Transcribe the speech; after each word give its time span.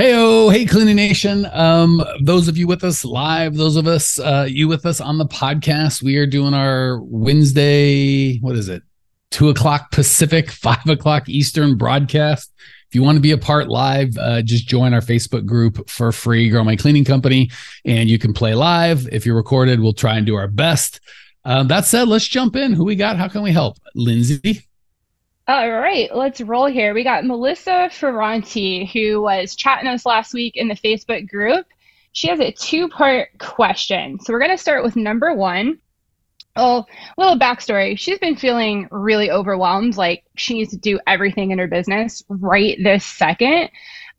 Hey, 0.00 0.14
oh, 0.14 0.48
hey, 0.48 0.64
Cleaning 0.64 0.96
Nation. 0.96 1.46
Um, 1.52 2.02
those 2.22 2.48
of 2.48 2.56
you 2.56 2.66
with 2.66 2.84
us 2.84 3.04
live, 3.04 3.54
those 3.54 3.76
of 3.76 3.86
us, 3.86 4.18
uh, 4.18 4.46
you 4.48 4.66
with 4.66 4.86
us 4.86 4.98
on 4.98 5.18
the 5.18 5.26
podcast, 5.26 6.02
we 6.02 6.16
are 6.16 6.24
doing 6.24 6.54
our 6.54 7.02
Wednesday, 7.02 8.38
what 8.38 8.56
is 8.56 8.70
it? 8.70 8.82
Two 9.30 9.50
o'clock 9.50 9.90
Pacific, 9.92 10.50
five 10.52 10.86
o'clock 10.88 11.28
Eastern 11.28 11.76
broadcast. 11.76 12.50
If 12.88 12.94
you 12.94 13.02
want 13.02 13.16
to 13.16 13.20
be 13.20 13.32
a 13.32 13.36
part 13.36 13.68
live, 13.68 14.16
uh, 14.16 14.40
just 14.40 14.66
join 14.66 14.94
our 14.94 15.02
Facebook 15.02 15.44
group 15.44 15.90
for 15.90 16.12
free, 16.12 16.48
Grow 16.48 16.64
My 16.64 16.76
Cleaning 16.76 17.04
Company, 17.04 17.50
and 17.84 18.08
you 18.08 18.18
can 18.18 18.32
play 18.32 18.54
live. 18.54 19.06
If 19.12 19.26
you're 19.26 19.36
recorded, 19.36 19.80
we'll 19.80 19.92
try 19.92 20.16
and 20.16 20.24
do 20.24 20.34
our 20.34 20.48
best. 20.48 21.00
Um, 21.44 21.68
that 21.68 21.84
said, 21.84 22.08
let's 22.08 22.26
jump 22.26 22.56
in. 22.56 22.72
Who 22.72 22.86
we 22.86 22.96
got? 22.96 23.18
How 23.18 23.28
can 23.28 23.42
we 23.42 23.52
help? 23.52 23.76
Lindsay. 23.94 24.66
All 25.50 25.68
right, 25.68 26.14
let's 26.14 26.40
roll 26.40 26.66
here. 26.66 26.94
We 26.94 27.02
got 27.02 27.24
Melissa 27.24 27.88
Ferranti, 27.90 28.88
who 28.88 29.20
was 29.20 29.56
chatting 29.56 29.88
us 29.88 30.06
last 30.06 30.32
week 30.32 30.56
in 30.56 30.68
the 30.68 30.76
Facebook 30.76 31.28
group. 31.28 31.66
She 32.12 32.28
has 32.28 32.38
a 32.38 32.52
two 32.52 32.86
part 32.86 33.36
question. 33.38 34.20
So 34.20 34.32
we're 34.32 34.38
going 34.38 34.52
to 34.52 34.56
start 34.56 34.84
with 34.84 34.94
number 34.94 35.34
one. 35.34 35.80
Oh, 36.54 36.86
a 36.86 37.20
little 37.20 37.36
backstory. 37.36 37.98
She's 37.98 38.20
been 38.20 38.36
feeling 38.36 38.86
really 38.92 39.32
overwhelmed, 39.32 39.96
like 39.96 40.22
she 40.36 40.54
needs 40.54 40.70
to 40.70 40.76
do 40.76 41.00
everything 41.08 41.50
in 41.50 41.58
her 41.58 41.66
business 41.66 42.22
right 42.28 42.76
this 42.80 43.04
second. 43.04 43.70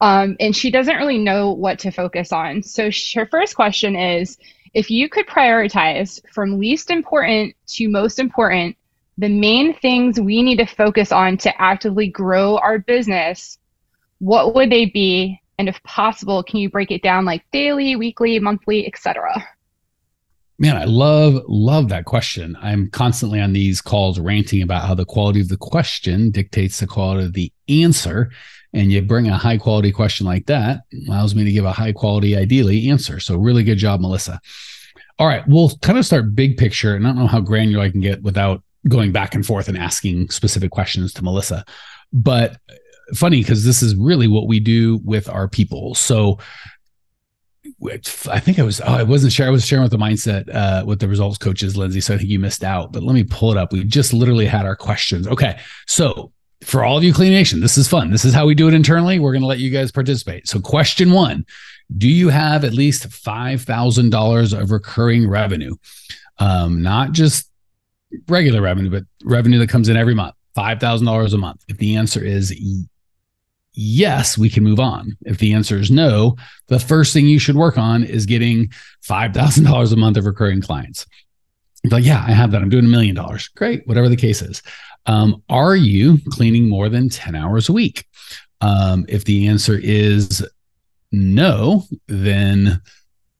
Um, 0.01 0.35
and 0.41 0.53
she 0.53 0.69
doesn't 0.69 0.97
really 0.97 1.17
know 1.17 1.53
what 1.53 1.79
to 1.79 1.91
focus 1.91 2.33
on. 2.33 2.61
So 2.61 2.89
her 3.15 3.25
first 3.25 3.55
question 3.55 3.95
is 3.95 4.37
if 4.73 4.91
you 4.91 5.07
could 5.07 5.27
prioritize 5.27 6.19
from 6.33 6.59
least 6.59 6.91
important 6.91 7.55
to 7.67 7.87
most 7.87 8.19
important 8.19 8.75
the 9.21 9.29
main 9.29 9.75
things 9.75 10.19
we 10.19 10.41
need 10.41 10.57
to 10.57 10.65
focus 10.65 11.11
on 11.11 11.37
to 11.37 11.61
actively 11.61 12.07
grow 12.07 12.57
our 12.57 12.79
business, 12.79 13.59
what 14.17 14.55
would 14.55 14.71
they 14.71 14.85
be? 14.85 15.39
And 15.59 15.69
if 15.69 15.81
possible, 15.83 16.41
can 16.41 16.59
you 16.59 16.71
break 16.71 16.89
it 16.89 17.03
down 17.03 17.23
like 17.23 17.45
daily, 17.51 17.95
weekly, 17.95 18.39
monthly, 18.39 18.87
etc.? 18.87 19.47
Man, 20.57 20.75
I 20.75 20.85
love 20.85 21.43
love 21.47 21.89
that 21.89 22.05
question. 22.05 22.57
I'm 22.61 22.89
constantly 22.89 23.39
on 23.39 23.53
these 23.53 23.79
calls 23.79 24.19
ranting 24.19 24.63
about 24.63 24.87
how 24.87 24.95
the 24.95 25.05
quality 25.05 25.39
of 25.39 25.49
the 25.49 25.57
question 25.57 26.31
dictates 26.31 26.79
the 26.79 26.87
quality 26.87 27.25
of 27.25 27.33
the 27.33 27.53
answer. 27.69 28.31
And 28.73 28.91
you 28.91 29.03
bring 29.03 29.27
a 29.27 29.37
high 29.37 29.57
quality 29.57 29.91
question 29.91 30.25
like 30.25 30.47
that, 30.47 30.81
allows 31.07 31.35
me 31.35 31.43
to 31.43 31.51
give 31.51 31.65
a 31.65 31.71
high 31.71 31.91
quality, 31.91 32.35
ideally, 32.35 32.89
answer. 32.89 33.19
So 33.19 33.37
really 33.37 33.63
good 33.63 33.77
job, 33.77 34.01
Melissa. 34.01 34.41
All 35.19 35.27
right, 35.27 35.47
we'll 35.47 35.77
kind 35.83 35.99
of 35.99 36.07
start 36.07 36.33
big 36.33 36.57
picture, 36.57 36.95
and 36.95 37.05
I 37.05 37.09
don't 37.11 37.19
know 37.19 37.27
how 37.27 37.41
granular 37.41 37.83
I 37.83 37.91
can 37.91 38.01
get 38.01 38.23
without 38.23 38.63
going 38.87 39.11
back 39.11 39.35
and 39.35 39.45
forth 39.45 39.67
and 39.67 39.77
asking 39.77 40.29
specific 40.29 40.71
questions 40.71 41.13
to 41.13 41.23
Melissa. 41.23 41.63
But 42.11 42.57
funny 43.13 43.41
because 43.41 43.65
this 43.65 43.81
is 43.81 43.95
really 43.95 44.27
what 44.27 44.47
we 44.47 44.59
do 44.59 44.99
with 45.03 45.29
our 45.29 45.47
people. 45.47 45.95
So 45.95 46.39
I 48.29 48.39
think 48.39 48.57
I 48.57 48.63
was 48.63 48.81
oh 48.81 48.85
I 48.85 49.03
wasn't 49.03 49.33
sure. 49.33 49.45
I 49.45 49.49
was 49.49 49.65
sharing 49.65 49.83
with 49.83 49.91
the 49.91 49.97
mindset 49.97 50.53
uh, 50.53 50.83
with 50.85 50.99
the 50.99 51.07
results 51.07 51.37
coaches 51.37 51.77
Lindsay 51.77 52.01
so 52.01 52.13
I 52.13 52.17
think 52.17 52.29
you 52.29 52.39
missed 52.39 52.63
out 52.63 52.91
but 52.91 53.03
let 53.03 53.13
me 53.13 53.23
pull 53.23 53.51
it 53.51 53.57
up. 53.57 53.71
We 53.71 53.83
just 53.83 54.13
literally 54.13 54.45
had 54.45 54.65
our 54.65 54.75
questions. 54.75 55.27
Okay 55.27 55.59
so 55.87 56.31
for 56.63 56.83
all 56.83 56.97
of 56.97 57.03
you 57.03 57.13
clean 57.13 57.31
nation 57.31 57.59
this 57.59 57.77
is 57.77 57.87
fun. 57.87 58.11
This 58.11 58.25
is 58.25 58.33
how 58.33 58.45
we 58.45 58.55
do 58.55 58.67
it 58.67 58.73
internally. 58.73 59.19
We're 59.19 59.31
going 59.31 59.41
to 59.41 59.47
let 59.47 59.59
you 59.59 59.69
guys 59.69 59.91
participate. 59.91 60.47
So 60.47 60.59
question 60.59 61.11
1 61.11 61.45
do 61.97 62.07
you 62.07 62.29
have 62.29 62.63
at 62.63 62.73
least 62.73 63.09
$5,000 63.09 64.61
of 64.61 64.71
recurring 64.71 65.27
revenue? 65.27 65.75
Um, 66.37 66.81
not 66.81 67.11
just 67.11 67.50
regular 68.27 68.61
revenue, 68.61 68.89
but 68.89 69.03
revenue 69.23 69.59
that 69.59 69.69
comes 69.69 69.89
in 69.89 69.97
every 69.97 70.15
month, 70.15 70.35
$5,000 70.55 71.33
a 71.33 71.37
month? 71.37 71.63
If 71.67 71.77
the 71.77 71.95
answer 71.95 72.23
is 72.23 72.53
yes, 73.73 74.37
we 74.37 74.49
can 74.49 74.63
move 74.63 74.79
on. 74.79 75.17
If 75.21 75.37
the 75.37 75.53
answer 75.53 75.77
is 75.77 75.91
no, 75.91 76.35
the 76.67 76.79
first 76.79 77.13
thing 77.13 77.27
you 77.27 77.39
should 77.39 77.55
work 77.55 77.77
on 77.77 78.03
is 78.03 78.25
getting 78.25 78.71
$5,000 79.07 79.93
a 79.93 79.95
month 79.95 80.17
of 80.17 80.25
recurring 80.25 80.61
clients. 80.61 81.05
Like, 81.89 82.03
yeah, 82.03 82.23
I 82.27 82.31
have 82.31 82.51
that. 82.51 82.61
I'm 82.61 82.69
doing 82.69 82.85
a 82.85 82.89
million 82.89 83.15
dollars. 83.15 83.47
Great, 83.49 83.87
whatever 83.87 84.07
the 84.07 84.15
case 84.15 84.41
is. 84.41 84.61
Um, 85.07 85.41
are 85.49 85.75
you 85.75 86.19
cleaning 86.29 86.69
more 86.69 86.89
than 86.89 87.09
10 87.09 87.35
hours 87.35 87.69
a 87.69 87.73
week? 87.73 88.05
Um, 88.61 89.05
if 89.09 89.25
the 89.25 89.47
answer 89.47 89.79
is 89.81 90.47
no, 91.11 91.85
then 92.07 92.81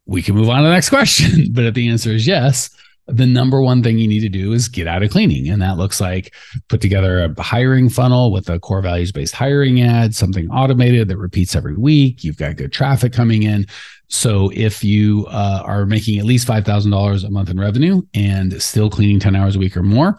we 0.06 0.24
can 0.24 0.36
move 0.36 0.50
on 0.50 0.58
to 0.58 0.64
the 0.64 0.74
next 0.74 0.90
question. 0.98 1.52
but 1.52 1.66
if 1.66 1.74
the 1.76 1.90
answer 1.90 2.12
is 2.12 2.26
yes, 2.26 2.70
the 3.12 3.26
number 3.26 3.62
one 3.62 3.84
thing 3.84 3.98
you 3.98 4.08
need 4.08 4.22
to 4.22 4.30
do 4.30 4.54
is 4.54 4.68
get 4.68 4.88
out 4.88 5.04
of 5.04 5.12
cleaning. 5.12 5.50
And 5.50 5.62
that 5.62 5.78
looks 5.78 6.00
like 6.00 6.34
put 6.68 6.82
together 6.82 7.24
a 7.24 7.42
hiring 7.42 7.90
funnel 7.90 8.32
with 8.32 8.50
a 8.50 8.60
core 8.60 8.82
values 8.82 9.12
based 9.12 9.34
hiring 9.34 9.82
ad, 9.82 10.16
something 10.16 10.50
automated 10.50 11.08
that 11.08 11.18
repeats 11.18 11.56
every 11.56 11.76
week. 11.76 12.24
You've 12.24 12.38
got 12.38 12.58
good 12.58 12.72
traffic 12.72 13.14
coming 13.14 13.44
in. 13.44 13.68
So 14.08 14.52
if 14.54 14.84
you 14.84 15.26
uh, 15.30 15.64
are 15.66 15.86
making 15.86 16.20
at 16.20 16.26
least 16.26 16.48
$5,000 16.48 17.24
a 17.24 17.30
month 17.30 17.50
in 17.50 17.60
revenue 17.60 18.02
and 18.14 18.62
still 18.62 18.90
cleaning 18.90 19.20
10 19.20 19.36
hours 19.36 19.56
a 19.56 19.60
week 19.60 19.78
or 19.78 19.84
more, 19.84 20.18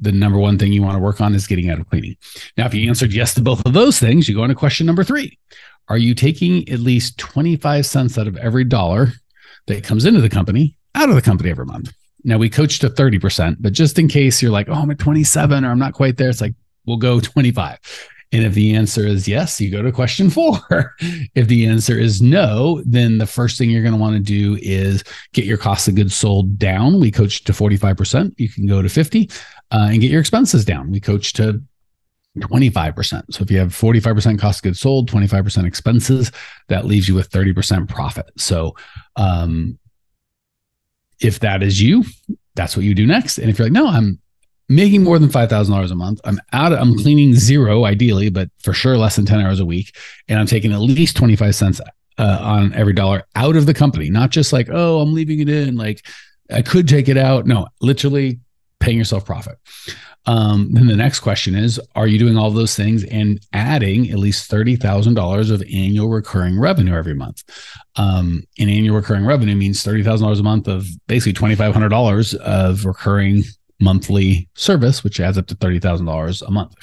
the 0.00 0.12
number 0.12 0.38
one 0.38 0.58
thing 0.58 0.72
you 0.72 0.82
want 0.82 0.94
to 0.94 1.00
work 1.00 1.20
on 1.20 1.34
is 1.34 1.46
getting 1.46 1.70
out 1.70 1.80
of 1.80 1.88
cleaning. 1.88 2.16
Now, 2.56 2.66
if 2.66 2.74
you 2.74 2.88
answered 2.88 3.12
yes 3.12 3.34
to 3.34 3.40
both 3.40 3.64
of 3.66 3.72
those 3.72 3.98
things, 3.98 4.28
you 4.28 4.34
go 4.34 4.44
into 4.44 4.54
question 4.54 4.86
number 4.86 5.04
three. 5.04 5.38
Are 5.88 5.98
you 5.98 6.14
taking 6.14 6.68
at 6.68 6.78
least 6.78 7.18
25 7.18 7.84
cents 7.84 8.16
out 8.16 8.28
of 8.28 8.36
every 8.36 8.64
dollar 8.64 9.08
that 9.66 9.84
comes 9.84 10.04
into 10.04 10.20
the 10.20 10.28
company 10.28 10.76
out 10.94 11.08
of 11.08 11.16
the 11.16 11.22
company 11.22 11.50
every 11.50 11.66
month? 11.66 11.92
Now 12.24 12.38
we 12.38 12.50
coach 12.50 12.78
to 12.80 12.90
30%, 12.90 13.56
but 13.60 13.72
just 13.72 13.98
in 13.98 14.08
case 14.08 14.42
you're 14.42 14.50
like, 14.50 14.68
oh, 14.68 14.74
I'm 14.74 14.90
at 14.90 14.98
27 14.98 15.64
or 15.64 15.70
I'm 15.70 15.78
not 15.78 15.94
quite 15.94 16.16
there, 16.16 16.28
it's 16.28 16.40
like, 16.40 16.54
we'll 16.86 16.96
go 16.96 17.20
25. 17.20 17.78
And 18.32 18.44
if 18.44 18.54
the 18.54 18.76
answer 18.76 19.04
is 19.04 19.26
yes, 19.26 19.60
you 19.60 19.70
go 19.70 19.82
to 19.82 19.90
question 19.90 20.30
four. 20.30 20.94
if 21.34 21.48
the 21.48 21.66
answer 21.66 21.98
is 21.98 22.22
no, 22.22 22.82
then 22.84 23.18
the 23.18 23.26
first 23.26 23.58
thing 23.58 23.70
you're 23.70 23.82
going 23.82 23.94
to 23.94 24.00
want 24.00 24.14
to 24.14 24.20
do 24.20 24.58
is 24.62 25.02
get 25.32 25.44
your 25.44 25.58
cost 25.58 25.88
of 25.88 25.96
goods 25.96 26.14
sold 26.14 26.58
down. 26.58 27.00
We 27.00 27.10
coach 27.10 27.44
to 27.44 27.52
45%. 27.52 28.34
You 28.38 28.48
can 28.48 28.66
go 28.66 28.82
to 28.82 28.88
50 28.88 29.30
uh, 29.72 29.88
and 29.90 30.00
get 30.00 30.10
your 30.10 30.20
expenses 30.20 30.64
down. 30.64 30.90
We 30.90 31.00
coach 31.00 31.32
to 31.34 31.62
25%. 32.38 33.34
So 33.34 33.42
if 33.42 33.50
you 33.50 33.58
have 33.58 33.70
45% 33.70 34.38
cost 34.38 34.60
of 34.60 34.62
goods 34.62 34.80
sold, 34.80 35.10
25% 35.10 35.66
expenses, 35.66 36.30
that 36.68 36.86
leaves 36.86 37.08
you 37.08 37.14
with 37.14 37.30
30% 37.30 37.88
profit. 37.88 38.30
So 38.36 38.76
um, 39.16 39.78
if 41.20 41.40
that 41.40 41.62
is 41.62 41.80
you, 41.80 42.04
that's 42.54 42.76
what 42.76 42.84
you 42.84 42.94
do 42.94 43.06
next. 43.06 43.38
And 43.38 43.50
if 43.50 43.58
you're 43.58 43.66
like, 43.66 43.72
no, 43.72 43.86
I'm 43.86 44.18
making 44.68 45.02
more 45.02 45.18
than 45.18 45.28
$5,000 45.28 45.90
a 45.90 45.94
month, 45.94 46.20
I'm 46.24 46.40
out, 46.52 46.72
of, 46.72 46.78
I'm 46.78 46.96
cleaning 46.96 47.34
zero 47.34 47.84
ideally, 47.84 48.30
but 48.30 48.50
for 48.58 48.72
sure 48.72 48.96
less 48.96 49.16
than 49.16 49.26
10 49.26 49.40
hours 49.40 49.60
a 49.60 49.64
week. 49.64 49.96
And 50.28 50.38
I'm 50.38 50.46
taking 50.46 50.72
at 50.72 50.80
least 50.80 51.16
25 51.16 51.54
cents 51.54 51.80
uh, 52.18 52.38
on 52.40 52.72
every 52.74 52.92
dollar 52.92 53.24
out 53.34 53.56
of 53.56 53.66
the 53.66 53.74
company, 53.74 54.10
not 54.10 54.30
just 54.30 54.52
like, 54.52 54.68
oh, 54.70 55.00
I'm 55.00 55.14
leaving 55.14 55.40
it 55.40 55.48
in. 55.48 55.76
Like 55.76 56.06
I 56.50 56.62
could 56.62 56.88
take 56.88 57.08
it 57.08 57.16
out. 57.16 57.46
No, 57.46 57.66
literally 57.80 58.40
paying 58.78 58.98
yourself 58.98 59.24
profit. 59.24 59.58
Um, 60.26 60.72
then 60.72 60.86
the 60.86 60.96
next 60.96 61.20
question 61.20 61.54
is 61.54 61.80
Are 61.94 62.06
you 62.06 62.18
doing 62.18 62.36
all 62.36 62.50
those 62.50 62.74
things 62.74 63.04
and 63.04 63.40
adding 63.52 64.10
at 64.10 64.18
least 64.18 64.50
$30,000 64.50 65.50
of 65.50 65.62
annual 65.62 66.08
recurring 66.08 66.58
revenue 66.58 66.94
every 66.94 67.14
month? 67.14 67.42
Um, 67.96 68.44
and 68.58 68.70
annual 68.70 68.96
recurring 68.96 69.26
revenue 69.26 69.56
means 69.56 69.82
$30,000 69.82 70.38
a 70.38 70.42
month 70.42 70.68
of 70.68 70.86
basically 71.06 71.32
$2,500 71.32 72.34
of 72.36 72.84
recurring 72.84 73.44
monthly 73.80 74.48
service, 74.54 75.02
which 75.02 75.20
adds 75.20 75.38
up 75.38 75.46
to 75.46 75.56
$30,000 75.56 76.42
a 76.46 76.50
month. 76.50 76.74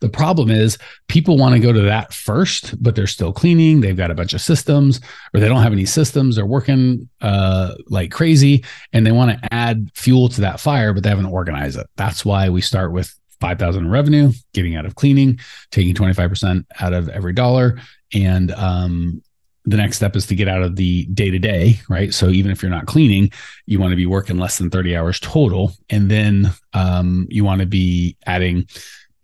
The 0.00 0.08
problem 0.08 0.50
is 0.50 0.78
people 1.08 1.36
want 1.36 1.54
to 1.54 1.60
go 1.60 1.72
to 1.72 1.82
that 1.82 2.12
first, 2.12 2.82
but 2.82 2.94
they're 2.94 3.06
still 3.06 3.32
cleaning. 3.32 3.80
They've 3.80 3.96
got 3.96 4.10
a 4.10 4.14
bunch 4.14 4.34
of 4.34 4.40
systems, 4.40 5.00
or 5.32 5.40
they 5.40 5.48
don't 5.48 5.62
have 5.62 5.72
any 5.72 5.86
systems. 5.86 6.36
They're 6.36 6.46
working 6.46 7.08
uh, 7.20 7.74
like 7.88 8.10
crazy, 8.10 8.64
and 8.92 9.06
they 9.06 9.12
want 9.12 9.38
to 9.38 9.54
add 9.54 9.90
fuel 9.94 10.28
to 10.30 10.40
that 10.42 10.60
fire, 10.60 10.92
but 10.92 11.02
they 11.02 11.08
haven't 11.08 11.26
organized 11.26 11.78
it. 11.78 11.86
That's 11.96 12.24
why 12.24 12.48
we 12.48 12.60
start 12.60 12.92
with 12.92 13.14
5,000 13.40 13.90
revenue, 13.90 14.32
getting 14.52 14.76
out 14.76 14.86
of 14.86 14.94
cleaning, 14.94 15.38
taking 15.70 15.94
25% 15.94 16.64
out 16.80 16.92
of 16.92 17.08
every 17.08 17.32
dollar, 17.32 17.78
and 18.12 18.52
um, 18.52 19.22
the 19.66 19.76
next 19.76 19.96
step 19.96 20.14
is 20.14 20.26
to 20.26 20.34
get 20.34 20.48
out 20.48 20.62
of 20.62 20.76
the 20.76 21.06
day 21.06 21.30
to 21.30 21.38
day, 21.38 21.80
right? 21.88 22.12
So 22.12 22.28
even 22.28 22.50
if 22.50 22.62
you're 22.62 22.70
not 22.70 22.86
cleaning, 22.86 23.30
you 23.66 23.78
want 23.78 23.92
to 23.92 23.96
be 23.96 24.06
working 24.06 24.38
less 24.38 24.58
than 24.58 24.70
30 24.70 24.96
hours 24.96 25.18
total. 25.20 25.72
And 25.88 26.10
then 26.10 26.50
um, 26.74 27.26
you 27.30 27.44
want 27.44 27.60
to 27.60 27.66
be 27.66 28.16
adding 28.26 28.66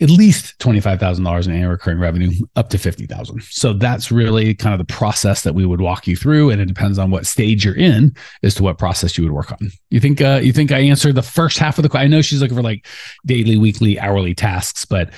at 0.01 0.09
least 0.09 0.59
$25,000 0.59 1.47
in 1.47 1.53
annual 1.53 1.71
recurring 1.71 1.99
revenue 1.99 2.33
up 2.57 2.71
to 2.71 2.79
50,000. 2.79 3.43
So 3.43 3.75
that's 3.75 4.11
really 4.11 4.55
kind 4.55 4.73
of 4.73 4.79
the 4.79 4.93
process 4.93 5.43
that 5.43 5.55
we 5.55 5.67
would 5.67 5.81
walk 5.81 6.07
you 6.07 6.17
through. 6.17 6.51
And 6.51 6.61
it 6.61 6.67
depends 6.67 6.99
on 6.99 7.11
what 7.11 7.27
stage 7.27 7.65
you're 7.65 7.77
in 7.77 8.15
as 8.43 8.55
to 8.55 8.63
what 8.63 8.79
process 8.79 9.19
you 9.19 9.25
would 9.25 9.33
work 9.33 9.53
on. 9.53 9.71
You 9.91 10.01
think, 10.01 10.23
uh, 10.23 10.41
you 10.43 10.53
think 10.53 10.73
I 10.73 10.79
answered 10.79 11.17
the 11.17 11.23
first 11.23 11.59
half 11.59 11.79
of 11.79 11.83
the, 11.83 11.89
question? 11.91 12.07
I 12.07 12.09
know 12.09 12.23
she's 12.23 12.41
looking 12.41 12.57
for 12.57 12.63
like 12.63 12.87
daily, 13.27 13.59
weekly, 13.59 14.01
hourly 14.01 14.35
tasks, 14.35 14.87
but 14.87 15.11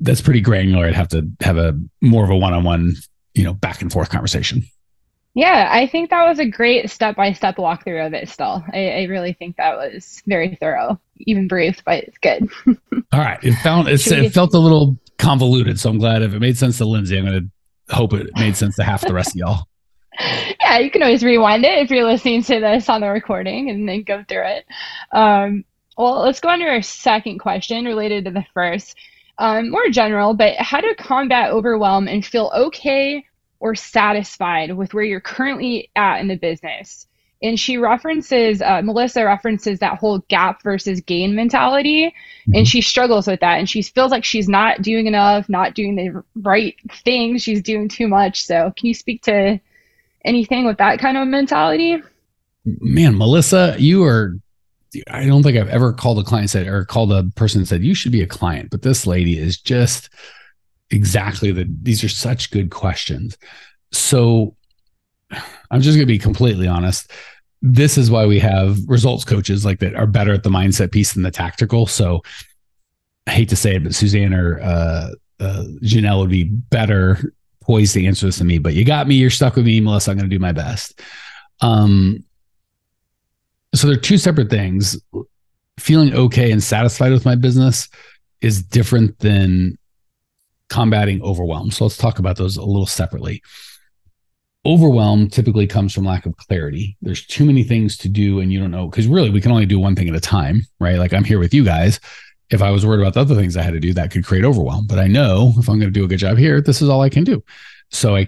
that's 0.00 0.20
pretty 0.20 0.42
granular. 0.42 0.86
I'd 0.86 0.94
have 0.94 1.08
to 1.08 1.26
have 1.40 1.56
a 1.56 1.78
more 2.02 2.24
of 2.24 2.30
a 2.30 2.36
one-on-one, 2.36 2.94
you 3.34 3.44
know, 3.44 3.54
back 3.54 3.80
and 3.80 3.90
forth 3.90 4.10
conversation. 4.10 4.62
Yeah, 5.36 5.68
I 5.70 5.86
think 5.86 6.08
that 6.08 6.26
was 6.26 6.38
a 6.38 6.46
great 6.46 6.88
step-by-step 6.88 7.56
walkthrough 7.56 8.06
of 8.06 8.14
it. 8.14 8.30
Still, 8.30 8.64
I, 8.72 8.88
I 8.88 9.02
really 9.04 9.34
think 9.34 9.56
that 9.56 9.76
was 9.76 10.22
very 10.26 10.56
thorough, 10.58 10.98
even 11.18 11.46
brief, 11.46 11.84
but 11.84 12.04
it's 12.04 12.16
good. 12.16 12.48
All 13.12 13.20
right, 13.20 13.38
it 13.44 13.52
found 13.56 13.86
it 13.86 14.00
felt 14.32 14.54
a 14.54 14.58
little 14.58 14.96
convoluted, 15.18 15.78
so 15.78 15.90
I'm 15.90 15.98
glad 15.98 16.22
if 16.22 16.32
it 16.32 16.38
made 16.40 16.56
sense 16.56 16.78
to 16.78 16.86
Lindsay, 16.86 17.18
I'm 17.18 17.26
going 17.26 17.50
to 17.50 17.94
hope 17.94 18.14
it 18.14 18.30
made 18.36 18.56
sense 18.56 18.76
to 18.76 18.84
half 18.84 19.02
the 19.02 19.12
rest 19.12 19.30
of 19.30 19.36
y'all. 19.36 19.68
Yeah, 20.62 20.78
you 20.78 20.90
can 20.90 21.02
always 21.02 21.22
rewind 21.22 21.66
it 21.66 21.78
if 21.78 21.90
you're 21.90 22.06
listening 22.06 22.42
to 22.44 22.58
this 22.58 22.88
on 22.88 23.02
the 23.02 23.08
recording 23.08 23.68
and 23.68 23.86
then 23.86 24.02
go 24.02 24.24
through 24.26 24.46
it. 24.46 24.64
Um, 25.12 25.66
well, 25.98 26.22
let's 26.22 26.40
go 26.40 26.48
on 26.48 26.60
to 26.60 26.64
our 26.64 26.80
second 26.80 27.38
question 27.38 27.84
related 27.84 28.24
to 28.24 28.30
the 28.30 28.44
first. 28.54 28.96
Um, 29.36 29.70
more 29.70 29.90
general, 29.90 30.32
but 30.32 30.56
how 30.56 30.80
to 30.80 30.94
combat 30.94 31.50
overwhelm 31.50 32.08
and 32.08 32.24
feel 32.24 32.50
okay 32.56 33.25
or 33.60 33.74
satisfied 33.74 34.76
with 34.76 34.94
where 34.94 35.04
you're 35.04 35.20
currently 35.20 35.90
at 35.96 36.20
in 36.20 36.28
the 36.28 36.36
business. 36.36 37.06
And 37.42 37.60
she 37.60 37.76
references, 37.76 38.62
uh, 38.62 38.80
Melissa 38.82 39.24
references 39.24 39.78
that 39.80 39.98
whole 39.98 40.20
gap 40.28 40.62
versus 40.62 41.00
gain 41.02 41.34
mentality. 41.34 42.06
Mm-hmm. 42.06 42.52
And 42.54 42.68
she 42.68 42.80
struggles 42.80 43.26
with 43.26 43.40
that. 43.40 43.58
And 43.58 43.68
she 43.68 43.82
feels 43.82 44.10
like 44.10 44.24
she's 44.24 44.48
not 44.48 44.80
doing 44.80 45.06
enough, 45.06 45.48
not 45.48 45.74
doing 45.74 45.96
the 45.96 46.24
right 46.34 46.74
things. 47.04 47.42
She's 47.42 47.60
doing 47.60 47.88
too 47.88 48.08
much. 48.08 48.44
So, 48.44 48.72
can 48.76 48.86
you 48.86 48.94
speak 48.94 49.22
to 49.24 49.60
anything 50.24 50.64
with 50.64 50.78
that 50.78 50.98
kind 50.98 51.18
of 51.18 51.28
mentality? 51.28 52.02
Man, 52.64 53.16
Melissa, 53.18 53.76
you 53.78 54.02
are 54.04 54.34
I 55.10 55.26
don't 55.26 55.42
think 55.42 55.58
I've 55.58 55.68
ever 55.68 55.92
called 55.92 56.18
a 56.18 56.24
client 56.24 56.50
said 56.50 56.66
or 56.66 56.84
called 56.84 57.12
a 57.12 57.24
person 57.34 57.66
said 57.66 57.82
you 57.82 57.94
should 57.94 58.12
be 58.12 58.22
a 58.22 58.26
client, 58.26 58.70
but 58.70 58.82
this 58.82 59.06
lady 59.06 59.38
is 59.38 59.58
just 59.58 60.08
exactly 60.90 61.50
the 61.52 61.66
these 61.82 62.04
are 62.04 62.08
such 62.08 62.50
good 62.50 62.70
questions. 62.70 63.36
So 63.92 64.56
I'm 65.70 65.80
just 65.80 65.96
going 65.96 66.06
to 66.06 66.12
be 66.12 66.18
completely 66.18 66.68
honest. 66.68 67.10
This 67.62 67.98
is 67.98 68.10
why 68.10 68.26
we 68.26 68.38
have 68.38 68.78
results 68.86 69.24
coaches 69.24 69.64
like 69.64 69.80
that 69.80 69.96
are 69.96 70.06
better 70.06 70.32
at 70.32 70.42
the 70.42 70.50
mindset 70.50 70.92
piece 70.92 71.14
than 71.14 71.22
the 71.22 71.30
tactical. 71.30 71.86
So 71.86 72.22
I 73.26 73.32
hate 73.32 73.48
to 73.48 73.56
say 73.56 73.76
it, 73.76 73.82
but 73.82 73.94
Suzanne 73.94 74.34
or 74.34 74.60
uh, 74.60 75.10
uh, 75.40 75.64
Janelle 75.82 76.20
would 76.20 76.30
be 76.30 76.44
better 76.44 77.32
poised 77.62 77.94
to 77.94 78.06
answer 78.06 78.26
this 78.26 78.38
than 78.38 78.46
me. 78.46 78.58
But 78.58 78.74
you 78.74 78.84
got 78.84 79.08
me. 79.08 79.16
You're 79.16 79.30
stuck 79.30 79.56
with 79.56 79.66
me, 79.66 79.80
Melissa. 79.80 80.12
I'm 80.12 80.16
going 80.16 80.30
to 80.30 80.34
do 80.34 80.40
my 80.40 80.52
best. 80.52 81.00
Um, 81.60 82.22
so 83.74 83.88
they're 83.88 83.96
two 83.96 84.18
separate 84.18 84.50
things. 84.50 84.98
Feeling 85.78 86.14
okay 86.14 86.52
and 86.52 86.62
satisfied 86.62 87.12
with 87.12 87.24
my 87.24 87.34
business 87.34 87.88
is 88.40 88.62
different 88.62 89.18
than 89.18 89.76
combating 90.68 91.22
overwhelm. 91.22 91.70
So 91.70 91.84
let's 91.84 91.96
talk 91.96 92.18
about 92.18 92.36
those 92.36 92.56
a 92.56 92.64
little 92.64 92.86
separately. 92.86 93.42
Overwhelm 94.64 95.28
typically 95.28 95.66
comes 95.66 95.94
from 95.94 96.04
lack 96.04 96.26
of 96.26 96.36
clarity. 96.36 96.96
There's 97.00 97.24
too 97.24 97.44
many 97.44 97.62
things 97.62 97.96
to 97.98 98.08
do, 98.08 98.40
and 98.40 98.52
you 98.52 98.58
don't 98.58 98.72
know 98.72 98.88
because 98.88 99.06
really 99.06 99.30
we 99.30 99.40
can 99.40 99.52
only 99.52 99.66
do 99.66 99.78
one 99.78 99.94
thing 99.94 100.08
at 100.08 100.16
a 100.16 100.20
time, 100.20 100.62
right? 100.80 100.98
Like 100.98 101.12
I'm 101.12 101.24
here 101.24 101.38
with 101.38 101.54
you 101.54 101.64
guys. 101.64 102.00
If 102.50 102.62
I 102.62 102.70
was 102.70 102.84
worried 102.84 103.00
about 103.00 103.14
the 103.14 103.20
other 103.20 103.34
things 103.34 103.56
I 103.56 103.62
had 103.62 103.74
to 103.74 103.80
do, 103.80 103.92
that 103.94 104.10
could 104.10 104.24
create 104.24 104.44
overwhelm. 104.44 104.86
But 104.86 104.98
I 104.98 105.06
know 105.06 105.52
if 105.56 105.68
I'm 105.68 105.78
going 105.78 105.92
to 105.92 105.98
do 105.98 106.04
a 106.04 106.08
good 106.08 106.18
job 106.18 106.36
here, 106.36 106.60
this 106.60 106.82
is 106.82 106.88
all 106.88 107.02
I 107.02 107.08
can 107.08 107.24
do. 107.24 107.42
So 107.90 108.16
I 108.16 108.26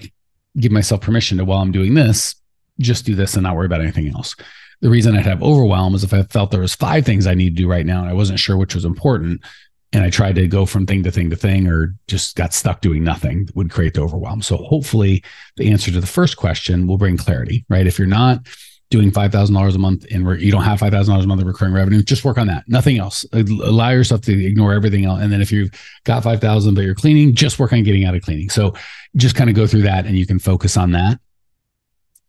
give 0.56 0.72
myself 0.72 1.00
permission 1.00 1.38
to, 1.38 1.44
while 1.44 1.60
I'm 1.60 1.72
doing 1.72 1.94
this, 1.94 2.34
just 2.80 3.04
do 3.04 3.14
this 3.14 3.34
and 3.34 3.42
not 3.42 3.56
worry 3.56 3.66
about 3.66 3.80
anything 3.80 4.08
else. 4.08 4.34
The 4.80 4.90
reason 4.90 5.16
I'd 5.16 5.26
have 5.26 5.42
overwhelm 5.42 5.94
is 5.94 6.04
if 6.04 6.14
I 6.14 6.22
felt 6.24 6.50
there 6.50 6.60
was 6.60 6.74
five 6.74 7.04
things 7.04 7.26
I 7.26 7.34
need 7.34 7.56
to 7.56 7.62
do 7.62 7.68
right 7.68 7.86
now 7.86 8.00
and 8.00 8.08
I 8.08 8.14
wasn't 8.14 8.38
sure 8.38 8.56
which 8.56 8.74
was 8.74 8.84
important, 8.84 9.40
and 9.92 10.04
I 10.04 10.10
tried 10.10 10.34
to 10.36 10.46
go 10.46 10.66
from 10.66 10.86
thing 10.86 11.02
to 11.04 11.10
thing 11.10 11.30
to 11.30 11.36
thing 11.36 11.66
or 11.66 11.94
just 12.08 12.36
got 12.36 12.52
stuck 12.52 12.80
doing 12.80 13.02
nothing 13.02 13.48
would 13.54 13.70
create 13.70 13.94
the 13.94 14.02
overwhelm. 14.02 14.42
So 14.42 14.58
hopefully 14.58 15.24
the 15.56 15.70
answer 15.70 15.90
to 15.90 16.00
the 16.00 16.06
first 16.06 16.36
question 16.36 16.86
will 16.86 16.98
bring 16.98 17.16
clarity, 17.16 17.64
right? 17.68 17.86
If 17.86 17.98
you're 17.98 18.06
not 18.06 18.46
doing 18.90 19.10
$5,000 19.10 19.74
a 19.74 19.78
month 19.78 20.06
and 20.10 20.40
you 20.40 20.50
don't 20.50 20.62
have 20.62 20.80
$5,000 20.80 21.22
a 21.22 21.26
month 21.26 21.40
of 21.40 21.46
recurring 21.46 21.74
revenue, 21.74 22.02
just 22.02 22.24
work 22.24 22.38
on 22.38 22.46
that. 22.46 22.64
Nothing 22.68 22.98
else. 22.98 23.24
Uh, 23.32 23.44
allow 23.62 23.90
yourself 23.90 24.22
to 24.22 24.46
ignore 24.46 24.72
everything 24.72 25.04
else. 25.04 25.20
And 25.20 25.32
then 25.32 25.40
if 25.40 25.52
you've 25.52 25.70
got 26.04 26.22
5,000, 26.22 26.74
but 26.74 26.84
you're 26.84 26.94
cleaning, 26.94 27.34
just 27.34 27.58
work 27.58 27.72
on 27.72 27.82
getting 27.82 28.04
out 28.04 28.14
of 28.14 28.22
cleaning. 28.22 28.50
So 28.50 28.74
just 29.16 29.36
kind 29.36 29.50
of 29.50 29.56
go 29.56 29.66
through 29.66 29.82
that 29.82 30.06
and 30.06 30.16
you 30.16 30.26
can 30.26 30.38
focus 30.38 30.76
on 30.76 30.92
that. 30.92 31.18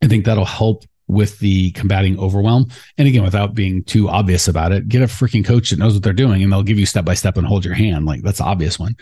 I 0.02 0.08
think 0.08 0.26
that'll 0.26 0.46
help 0.46 0.86
with 1.10 1.40
the 1.40 1.72
combating 1.72 2.18
overwhelm. 2.20 2.68
And 2.98 3.08
again, 3.08 3.24
without 3.24 3.56
being 3.56 3.84
too 3.84 4.08
obvious 4.08 4.48
about 4.48 4.72
it, 4.72 4.88
get 4.88 5.02
a 5.02 5.06
freaking 5.06 5.44
coach 5.44 5.72
that 5.72 5.80
knows 5.80 5.96
what 5.96 6.04
they're 6.04 6.14
doing 6.14 6.44
and 6.44 6.52
they'll 6.52 6.64
give 6.64 6.80
you 6.80 6.86
step 6.86 7.04
by 7.04 7.16
step 7.16 7.36
and 7.36 7.48
hold 7.48 7.66
your 7.66 7.74
hand. 7.74 8.06
Like 8.06 8.22
that's 8.22 8.38
the 8.38 8.44
obvious 8.46 8.80
one. 8.80 8.96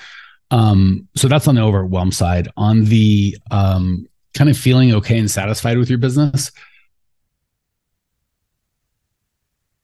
Um, 0.49 1.09
so 1.15 1.27
that's 1.27 1.49
on 1.49 1.55
the 1.55 1.61
overwhelm 1.61 2.13
side. 2.13 2.47
On 2.55 2.85
the 2.85 3.37
um, 3.51 4.07
kind 4.33 4.49
of 4.49 4.57
feeling 4.57 4.93
okay 4.93 5.19
and 5.19 5.29
satisfied 5.29 5.77
with 5.77 5.89
your 5.89 5.99
business, 5.99 6.49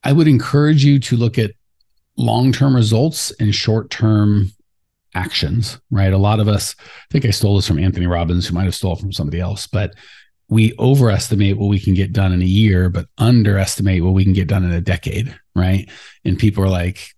I 0.02 0.14
would 0.14 0.28
encourage 0.30 0.86
you 0.86 1.00
to 1.00 1.18
look 1.18 1.38
at 1.38 1.52
long 2.16 2.54
term 2.54 2.74
results 2.74 3.32
and 3.32 3.54
short 3.54 3.90
term 3.90 4.54
actions, 5.14 5.78
right? 5.92 6.14
A 6.14 6.18
lot 6.18 6.40
of 6.40 6.48
us, 6.48 6.74
I 6.80 7.12
think 7.12 7.26
I 7.26 7.32
stole 7.32 7.58
this 7.58 7.68
from 7.68 7.80
Anthony 7.80 8.08
Robbins, 8.08 8.48
who 8.48 8.56
might 8.56 8.64
have 8.64 8.76
stole 8.76 8.96
from 8.96 9.12
somebody 9.12 9.42
else, 9.42 9.68
but 9.68 9.94
we 10.54 10.74
overestimate 10.78 11.58
what 11.58 11.68
we 11.68 11.80
can 11.80 11.94
get 11.94 12.14
done 12.14 12.32
in 12.32 12.42
a 12.42 12.46
year, 12.46 12.90
but 12.90 13.08
underestimate 13.18 14.04
what 14.04 14.14
we 14.14 14.24
can 14.24 14.34
get 14.34 14.48
done 14.48 14.64
in 14.64 14.72
a 14.72 14.82
decade, 14.82 15.38
right? 15.56 15.90
And 16.24 16.38
people 16.38 16.64
are 16.64 16.70
like, 16.70 17.10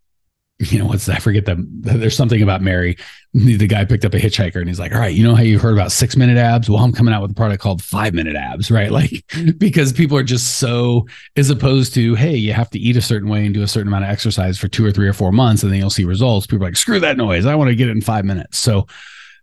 you 0.60 0.80
know, 0.80 0.86
what's 0.86 1.06
that? 1.08 1.18
I 1.18 1.20
forget 1.20 1.46
that 1.46 1.58
there's 1.60 2.16
something 2.16 2.42
about 2.42 2.62
Mary. 2.62 2.98
The 3.34 3.68
guy 3.68 3.84
picked 3.84 4.06
up 4.06 4.14
a 4.14 4.18
hitchhiker 4.18 4.56
and 4.56 4.70
he's 4.70 4.80
like, 4.80 4.94
all 4.94 5.00
right, 5.00 5.14
you 5.14 5.22
know 5.22 5.36
how 5.36 5.44
you 5.44 5.60
heard 5.60 5.74
about 5.74 5.92
six 5.92 6.16
minute 6.16 6.38
abs? 6.38 6.70
Well, 6.70 6.82
I'm 6.82 6.94
coming 6.94 7.14
out 7.14 7.22
with 7.22 7.32
a 7.32 7.36
product 7.36 7.62
called 7.62 7.84
five 7.84 8.14
minute 8.14 8.38
abs, 8.38 8.72
right? 8.72 8.90
Like, 8.90 9.26
because 9.58 9.92
people 9.92 10.18
are 10.18 10.24
just 10.24 10.58
so, 10.58 11.06
as 11.36 11.50
opposed 11.50 11.94
to, 11.96 12.16
hey, 12.16 12.38
you 12.38 12.54
have 12.54 12.70
to 12.70 12.80
eat 12.80 12.96
a 12.96 13.02
certain 13.02 13.28
way 13.28 13.44
and 13.44 13.54
do 13.54 13.64
a 13.64 13.68
certain 13.68 13.90
amount 13.90 14.06
of 14.06 14.12
exercise 14.12 14.58
for 14.58 14.70
two 14.70 14.86
or 14.86 14.94
three 14.94 15.10
or 15.10 15.14
four 15.14 15.34
months 15.34 15.62
and 15.62 15.74
then 15.74 15.80
you'll 15.80 15.90
see 15.90 16.06
results. 16.06 16.48
People 16.48 16.64
are 16.64 16.70
like, 16.70 16.78
screw 16.78 17.02
that 17.02 17.18
noise. 17.18 17.46
I 17.46 17.56
want 17.56 17.68
to 17.68 17.76
get 17.76 17.90
it 17.90 17.92
in 17.92 18.02
five 18.02 18.24
minutes. 18.24 18.58
So 18.58 18.88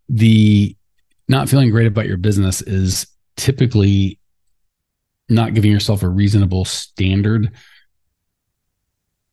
the 0.09 0.75
not 1.29 1.51
feeling 1.51 1.71
great 1.71 1.87
about 1.87 2.07
your 2.07 2.17
business 2.17 2.63
is 2.63 3.07
typically 3.43 4.21
not 5.29 5.53
giving 5.53 5.73
yourself 5.73 6.05
a 6.05 6.09
reasonable 6.09 6.65
standard 6.65 7.51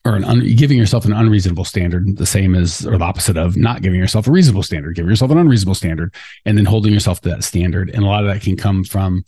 or 0.04 0.16
an 0.16 0.24
un, 0.24 0.56
giving 0.56 0.80
yourself 0.80 1.06
an 1.06 1.14
unreasonable 1.14 1.64
standard 1.64 2.18
the 2.18 2.26
same 2.26 2.56
as 2.56 2.88
or 2.88 2.98
the 2.98 3.04
opposite 3.04 3.38
of 3.38 3.56
not 3.56 3.84
giving 3.84 4.00
yourself 4.00 4.26
a 4.28 4.32
reasonable 4.32 4.64
standard. 4.64 4.96
Giving 4.96 5.10
yourself 5.10 5.30
an 5.30 5.38
unreasonable 5.38 5.76
standard 5.76 6.16
and 6.46 6.58
then 6.58 6.66
holding 6.66 6.92
yourself 6.92 7.22
to 7.22 7.30
that 7.30 7.44
standard. 7.44 7.92
And 7.92 8.04
a 8.04 8.08
lot 8.08 8.24
of 8.26 8.34
that 8.34 8.42
can 8.42 8.58
come 8.58 8.84
from 8.84 9.24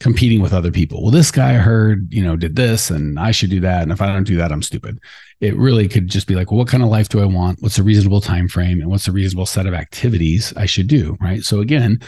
competing 0.00 0.42
with 0.42 0.52
other 0.52 0.70
people. 0.70 1.00
Well 1.00 1.12
this 1.12 1.30
guy 1.30 1.50
I 1.50 1.58
heard 1.58 2.12
you 2.12 2.22
know 2.22 2.36
did 2.36 2.56
this 2.56 2.90
and 2.90 3.18
i 3.18 3.30
should 3.30 3.50
do 3.50 3.60
that. 3.60 3.82
And 3.82 3.92
if 3.92 4.02
i 4.02 4.06
don't 4.06 4.24
do 4.24 4.36
that 4.36 4.52
i'm 4.52 4.62
stupid. 4.62 4.98
It 5.40 5.56
really 5.56 5.88
could 5.88 6.08
just 6.08 6.26
be 6.26 6.34
like 6.34 6.50
well, 6.50 6.58
what 6.58 6.68
kind 6.68 6.82
of 6.82 6.90
life 6.90 7.08
do 7.08 7.22
i 7.22 7.24
want? 7.24 7.62
What's 7.62 7.78
a 7.78 7.82
reasonable 7.82 8.20
time 8.20 8.48
frame? 8.48 8.82
And 8.82 8.90
what's 8.90 9.08
a 9.08 9.12
reasonable 9.12 9.46
set 9.46 9.66
of 9.66 9.72
activities 9.72 10.52
i 10.56 10.66
should 10.66 10.88
do? 10.88 11.16
Right? 11.20 11.42
So 11.42 11.60
again 11.60 12.00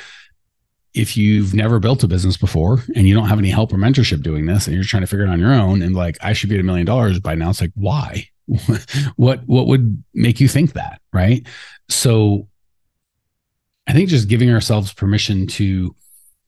if 0.98 1.16
you've 1.16 1.54
never 1.54 1.78
built 1.78 2.02
a 2.02 2.08
business 2.08 2.36
before 2.36 2.82
and 2.96 3.06
you 3.06 3.14
don't 3.14 3.28
have 3.28 3.38
any 3.38 3.50
help 3.50 3.72
or 3.72 3.76
mentorship 3.76 4.22
doing 4.22 4.46
this 4.46 4.66
and 4.66 4.74
you're 4.74 4.84
trying 4.84 5.02
to 5.02 5.06
figure 5.06 5.24
it 5.24 5.30
on 5.30 5.38
your 5.38 5.52
own 5.52 5.80
and 5.80 5.94
like 5.94 6.18
I 6.20 6.32
should 6.32 6.48
be 6.48 6.56
at 6.56 6.60
a 6.60 6.64
million 6.64 6.86
dollars 6.86 7.20
by 7.20 7.34
now 7.34 7.50
it's 7.50 7.60
like 7.60 7.72
why? 7.74 8.28
What 9.16 9.42
what 9.46 9.66
would 9.66 10.02
make 10.14 10.40
you 10.40 10.48
think 10.48 10.72
that 10.72 11.00
right? 11.12 11.46
So 11.88 12.48
I 13.86 13.92
think 13.92 14.08
just 14.08 14.28
giving 14.28 14.50
ourselves 14.50 14.92
permission 14.92 15.46
to 15.48 15.94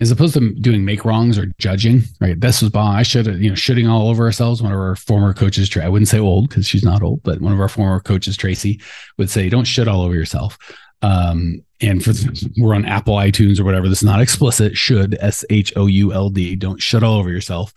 as 0.01 0.11
opposed 0.11 0.33
to 0.35 0.55
doing 0.55 0.85
make 0.85 1.05
wrongs 1.05 1.39
or 1.39 1.47
judging 1.59 2.03
right? 2.21 2.41
This 2.41 2.63
was 2.63 2.71
bomb 2.71 2.97
I 2.97 3.03
should 3.03 3.27
have 3.27 3.41
you 3.41 3.51
know 3.51 3.57
shitting 3.57 3.89
all 3.89 4.09
over 4.09 4.25
ourselves. 4.25 4.63
One 4.63 4.73
of 4.73 4.79
our 4.79 4.97
former 4.97 5.33
coaches 5.33 5.71
I 5.77 5.89
wouldn't 5.89 6.09
say 6.09 6.19
old 6.19 6.49
because 6.49 6.67
she's 6.67 6.85
not 6.85 7.03
old 7.03 7.23
but 7.23 7.41
one 7.41 7.53
of 7.53 7.61
our 7.61 7.69
former 7.69 8.01
coaches 8.01 8.37
Tracy 8.37 8.81
would 9.19 9.31
say 9.31 9.49
don't 9.49 9.65
shit 9.65 9.87
all 9.87 10.03
over 10.03 10.15
yourself. 10.15 10.59
Um, 11.03 11.63
and 11.81 12.05
for 12.05 12.13
we're 12.59 12.75
on 12.75 12.85
Apple 12.85 13.15
iTunes 13.17 13.59
or 13.59 13.65
whatever. 13.65 13.89
This 13.89 13.99
is 13.99 14.05
not 14.05 14.21
explicit. 14.21 14.77
Should 14.77 15.17
S 15.21 15.45
H 15.51 15.73
O 15.77 15.87
U 15.87 16.13
L 16.13 16.31
D. 16.31 16.57
Don't 16.57 16.81
shut 16.81 17.03
all 17.03 17.19
over 17.19 17.31
yourself 17.31 17.73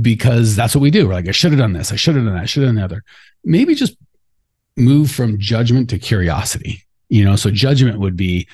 because 0.00 0.56
that's 0.56 0.74
what 0.74 0.82
we 0.82 0.90
do. 0.90 1.06
We're 1.06 1.14
like, 1.14 1.28
I 1.28 1.32
should 1.32 1.52
have 1.52 1.60
done 1.60 1.72
this. 1.72 1.92
I 1.92 1.96
should 1.96 2.16
have 2.16 2.24
done 2.24 2.34
that. 2.34 2.42
I 2.42 2.46
should 2.46 2.62
have 2.62 2.68
done 2.68 2.76
the 2.76 2.84
other. 2.84 3.04
Maybe 3.44 3.74
just 3.74 3.96
move 4.76 5.10
from 5.10 5.38
judgment 5.38 5.90
to 5.90 5.98
curiosity. 5.98 6.82
You 7.08 7.24
know, 7.24 7.36
so 7.36 7.50
judgment 7.50 7.98
would 7.98 8.16
be, 8.16 8.48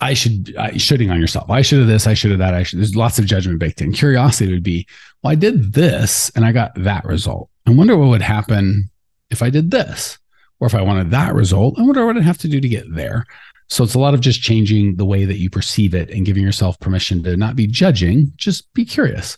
I 0.00 0.14
should 0.14 0.54
I 0.58 0.72
shitting 0.72 1.12
on 1.12 1.20
yourself. 1.20 1.50
I 1.50 1.62
should 1.62 1.78
have 1.78 1.88
this. 1.88 2.06
I 2.06 2.14
should 2.14 2.30
have 2.30 2.40
that. 2.40 2.54
I 2.54 2.62
should. 2.62 2.80
There's 2.80 2.96
lots 2.96 3.18
of 3.18 3.26
judgment 3.26 3.58
baked 3.58 3.80
in. 3.80 3.92
Curiosity 3.92 4.52
would 4.52 4.62
be, 4.62 4.86
well, 5.22 5.32
I 5.32 5.34
did 5.34 5.74
this 5.74 6.30
and 6.34 6.44
I 6.44 6.52
got 6.52 6.72
that 6.76 7.04
result. 7.04 7.48
I 7.66 7.70
wonder 7.70 7.96
what 7.96 8.08
would 8.08 8.22
happen 8.22 8.90
if 9.30 9.42
I 9.42 9.50
did 9.50 9.70
this 9.70 10.18
Or 10.60 10.66
if 10.66 10.74
I 10.74 10.82
wanted 10.82 11.10
that 11.10 11.34
result, 11.34 11.78
I 11.78 11.82
wonder 11.82 12.06
what 12.06 12.16
I'd 12.16 12.22
have 12.24 12.38
to 12.38 12.48
do 12.48 12.60
to 12.60 12.68
get 12.68 12.92
there. 12.94 13.26
So 13.74 13.82
it's 13.82 13.94
a 13.94 13.98
lot 13.98 14.14
of 14.14 14.20
just 14.20 14.40
changing 14.40 14.94
the 14.94 15.04
way 15.04 15.24
that 15.24 15.38
you 15.38 15.50
perceive 15.50 15.94
it 15.94 16.08
and 16.08 16.24
giving 16.24 16.44
yourself 16.44 16.78
permission 16.78 17.24
to 17.24 17.36
not 17.36 17.56
be 17.56 17.66
judging, 17.66 18.32
just 18.36 18.72
be 18.72 18.84
curious. 18.84 19.36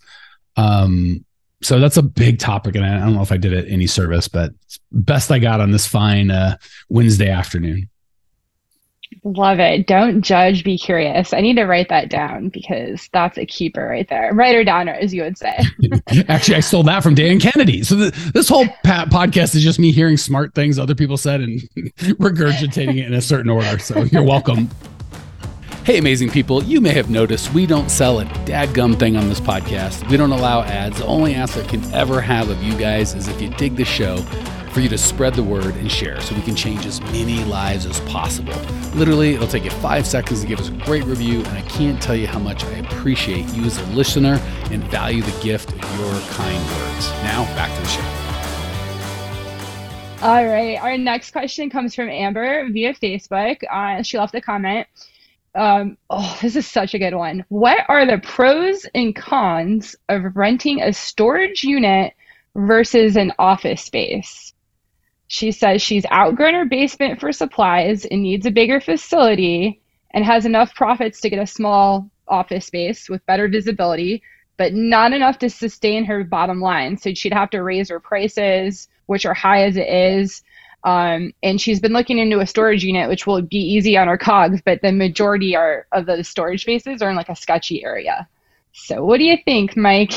Um, 0.59 1.25
so 1.63 1.81
that's 1.81 1.97
a 1.97 2.03
big 2.03 2.39
topic, 2.39 2.75
and 2.75 2.85
I 2.85 2.99
don't 2.99 3.15
know 3.15 3.23
if 3.23 3.33
I 3.33 3.39
did 3.39 3.55
it 3.55 3.65
any 3.67 3.87
service, 3.87 4.29
but 4.29 4.53
best 4.93 5.33
I 5.33 5.39
got 5.39 5.63
on 5.63 5.71
this 5.71 5.87
fine 5.87 6.31
uh, 6.31 6.59
Wednesday 6.91 7.31
afternoon. 7.31 7.89
Love 9.25 9.59
it. 9.59 9.87
Don't 9.87 10.23
judge, 10.23 10.65
be 10.65 10.79
curious. 10.79 11.33
I 11.33 11.41
need 11.41 11.57
to 11.57 11.65
write 11.65 11.89
that 11.89 12.09
down 12.09 12.49
because 12.49 13.09
that's 13.13 13.39
a 13.39 13.47
keeper 13.47 13.87
right 13.87 14.09
there. 14.09 14.33
Writer 14.35 14.65
downer, 14.65 14.93
as 14.93 15.13
you 15.15 15.23
would 15.23 15.39
say. 15.39 15.57
Actually, 16.29 16.57
I 16.57 16.61
stole 16.61 16.83
that 16.85 17.03
from 17.03 17.15
Dan 17.15 17.41
Kennedy. 17.41 17.83
So 17.83 17.95
the, 17.97 18.31
this 18.35 18.49
whole 18.49 18.67
podcast 18.85 19.55
is 19.55 19.63
just 19.63 19.79
me 19.79 19.93
hearing 19.93 20.17
smart 20.17 20.55
things 20.55 20.79
other 20.79 20.95
people 20.95 21.17
said 21.17 21.41
and 21.41 21.61
regurgitating 22.19 22.99
it 22.99 23.07
in 23.07 23.15
a 23.15 23.21
certain 23.21 23.51
order. 23.51 23.79
So 23.79 24.05
you're 24.05 24.25
welcome. 24.25 24.69
Hey, 25.85 25.99
amazing 25.99 26.31
people, 26.31 26.65
you 26.65 26.81
may 26.81 26.93
have 26.95 27.11
noticed 27.11 27.55
we 27.55 27.65
don't 27.65 27.91
sell 27.91 28.19
a 28.19 28.25
dadgum 28.45 28.99
thing 28.99 29.17
on 29.17 29.29
this 29.29 29.41
podcast. 29.41 30.09
We 30.11 30.17
don't 30.17 30.33
allow 30.33 30.63
ads. 30.63 30.99
The 30.99 31.07
only 31.07 31.35
ask 31.37 31.57
I 31.57 31.63
can 31.63 31.85
ever 31.95 32.21
have 32.21 32.49
of 32.51 32.61
you 32.61 32.77
guys 32.77 33.15
is 33.15 33.29
if 33.29 33.41
you 33.41 33.51
dig 33.51 33.77
the 33.77 33.85
show, 33.85 34.17
for 34.77 34.83
you 34.83 34.91
to 34.91 34.99
spread 34.99 35.33
the 35.33 35.43
word 35.43 35.75
and 35.77 35.91
share 35.91 36.21
so 36.21 36.35
we 36.35 36.43
can 36.43 36.55
change 36.55 36.85
as 36.85 37.01
many 37.01 37.43
lives 37.45 37.87
as 37.87 37.99
possible. 38.01 38.53
Literally, 38.95 39.33
it'll 39.33 39.49
take 39.49 39.65
you 39.65 39.71
five 39.71 40.07
seconds 40.07 40.43
to 40.43 40.47
give 40.47 40.61
us 40.61 40.69
a 40.69 40.73
great 40.73 41.05
review, 41.05 41.39
and 41.39 41.49
I 41.49 41.63
can't 41.63 41.99
tell 42.03 42.15
you 42.15 42.27
how 42.27 42.39
much 42.39 42.63
I 42.63 42.73
appreciate 42.73 43.49
you 43.55 43.65
as 43.65 43.79
a 43.79 43.87
listener 43.93 44.39
and 44.71 44.85
value 44.85 45.23
the 45.23 45.43
gift 45.43 45.73
of 45.73 45.99
your 45.99 46.21
kind 46.29 46.63
words. 46.63 47.11
Now, 47.23 47.47
back 47.57 47.75
to 47.75 47.81
the 47.81 47.89
show. 47.89 48.03
All 50.27 50.45
right. 50.47 50.79
Our 50.79 50.99
next 50.99 51.31
question 51.31 51.71
comes 51.71 51.95
from 51.95 52.11
Amber 52.11 52.69
via 52.71 52.93
Facebook. 52.93 53.63
Uh, 53.73 54.03
she 54.03 54.19
left 54.19 54.35
a 54.35 54.43
comment. 54.43 54.87
Um, 55.55 55.97
oh, 56.11 56.39
this 56.43 56.55
is 56.55 56.67
such 56.67 56.93
a 56.93 56.99
good 56.99 57.15
one. 57.15 57.47
What 57.49 57.79
are 57.89 58.05
the 58.05 58.19
pros 58.19 58.85
and 58.95 59.17
cons 59.17 59.97
of 60.11 60.37
renting 60.37 60.83
a 60.83 60.93
storage 60.93 61.65
unit 61.65 62.13
versus 62.55 63.17
an 63.17 63.33
office 63.39 63.83
space? 63.83 64.53
She 65.29 65.51
says 65.51 65.83
she's 65.83 66.07
outgrown 66.13 66.55
her 66.55 66.65
basement 66.65 67.21
for 67.21 67.33
supplies 67.33 68.05
and 68.05 68.23
needs 68.23 68.47
a 68.47 68.51
bigger 68.51 68.81
facility 68.81 69.81
and 70.13 70.25
has 70.25 70.47
enough 70.47 70.75
profits 70.75 71.21
to 71.21 71.31
get 71.31 71.43
a 71.43 71.47
small 71.47 72.09
office 72.29 72.67
space 72.67 73.09
with 73.09 73.27
better 73.27 73.49
visibility, 73.49 74.23
but 74.57 74.73
not 74.73 75.13
enough 75.13 75.39
to 75.39 75.51
sustain 75.51 76.05
her 76.05 76.25
bottom 76.25 76.61
line. 76.61 76.97
So 76.97 77.13
she'd 77.15 77.33
have 77.33 77.51
to 77.51 77.63
raise 77.63 77.91
her 77.91 78.01
prices, 78.01 78.89
which 79.07 79.27
are 79.27 79.35
high 79.35 79.65
as 79.65 79.77
it 79.77 79.89
is. 79.89 80.43
Um, 80.85 81.33
and 81.43 81.61
she's 81.61 81.81
been 81.81 81.93
looking 81.93 82.19
into 82.19 82.39
a 82.39 82.47
storage 82.47 82.85
unit, 82.85 83.09
which 83.09 83.27
will 83.27 83.43
be 83.43 83.59
easy 83.59 83.97
on 83.97 84.07
her 84.07 84.17
cogs, 84.17 84.61
but 84.65 84.81
the 84.83 84.93
majority 84.93 85.57
are 85.57 85.87
of 85.93 86.07
the 86.07 86.23
storage 86.23 86.63
spaces 86.63 87.03
are 87.03 87.11
in 87.11 87.17
like 87.17 87.29
a 87.29 87.37
sketchy 87.37 87.85
area. 87.85 88.29
So 88.73 89.05
what 89.05 89.19
do 89.19 89.25
you 89.25 89.37
think, 89.45 89.77
Mike? 89.77 90.13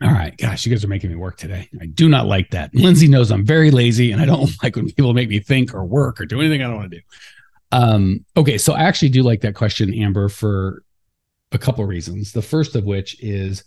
All 0.00 0.12
right, 0.12 0.36
gosh, 0.36 0.64
you 0.64 0.70
guys 0.72 0.84
are 0.84 0.88
making 0.88 1.10
me 1.10 1.16
work 1.16 1.36
today. 1.36 1.68
I 1.80 1.86
do 1.86 2.08
not 2.08 2.26
like 2.26 2.50
that. 2.50 2.72
Lindsay 2.72 3.08
knows 3.08 3.32
I'm 3.32 3.44
very 3.44 3.72
lazy, 3.72 4.12
and 4.12 4.22
I 4.22 4.26
don't 4.26 4.50
like 4.62 4.76
when 4.76 4.86
people 4.86 5.12
make 5.12 5.28
me 5.28 5.40
think 5.40 5.74
or 5.74 5.84
work 5.84 6.20
or 6.20 6.26
do 6.26 6.40
anything 6.40 6.62
I 6.62 6.68
don't 6.68 6.76
want 6.76 6.92
to 6.92 6.98
do. 6.98 7.02
Um, 7.72 8.24
okay, 8.36 8.58
so 8.58 8.74
I 8.74 8.82
actually 8.82 9.10
do 9.10 9.22
like 9.22 9.40
that 9.40 9.54
question, 9.54 9.92
Amber, 9.92 10.28
for 10.28 10.82
a 11.52 11.58
couple 11.58 11.84
reasons. 11.84 12.32
The 12.32 12.42
first 12.42 12.76
of 12.76 12.84
which 12.84 13.22
is 13.22 13.64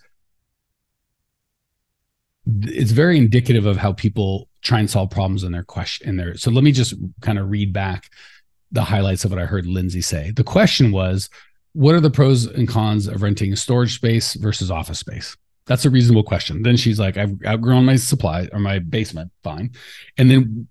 it's 2.47 2.91
very 2.91 3.17
indicative 3.17 3.65
of 3.65 3.77
how 3.77 3.93
people 3.93 4.47
try 4.61 4.79
and 4.79 4.89
solve 4.89 5.09
problems 5.09 5.43
in 5.43 5.51
their 5.51 5.63
question 5.63 6.09
in 6.09 6.17
their 6.17 6.35
so 6.35 6.49
let 6.49 6.63
me 6.63 6.71
just 6.71 6.95
kind 7.21 7.37
of 7.37 7.49
read 7.51 7.71
back 7.71 8.09
the 8.71 8.83
highlights 8.83 9.25
of 9.25 9.31
what 9.31 9.39
I 9.39 9.45
heard 9.45 9.65
Lindsay 9.65 10.01
say. 10.01 10.31
The 10.31 10.43
question 10.43 10.91
was, 10.91 11.29
what 11.73 11.93
are 11.93 11.99
the 11.99 12.09
pros 12.09 12.45
and 12.45 12.67
cons 12.67 13.07
of 13.07 13.21
renting 13.21 13.55
storage 13.55 13.95
space 13.95 14.33
versus 14.35 14.71
office 14.71 14.99
space? 14.99 15.35
That's 15.67 15.85
a 15.85 15.89
reasonable 15.89 16.23
question. 16.23 16.63
Then 16.63 16.77
she's 16.77 16.99
like, 16.99 17.17
I've 17.17 17.37
outgrown 17.45 17.85
my 17.85 17.95
supply 17.95 18.49
or 18.51 18.59
my 18.59 18.79
basement. 18.79 19.31
Fine. 19.43 19.71
And 20.17 20.29
then 20.29 20.67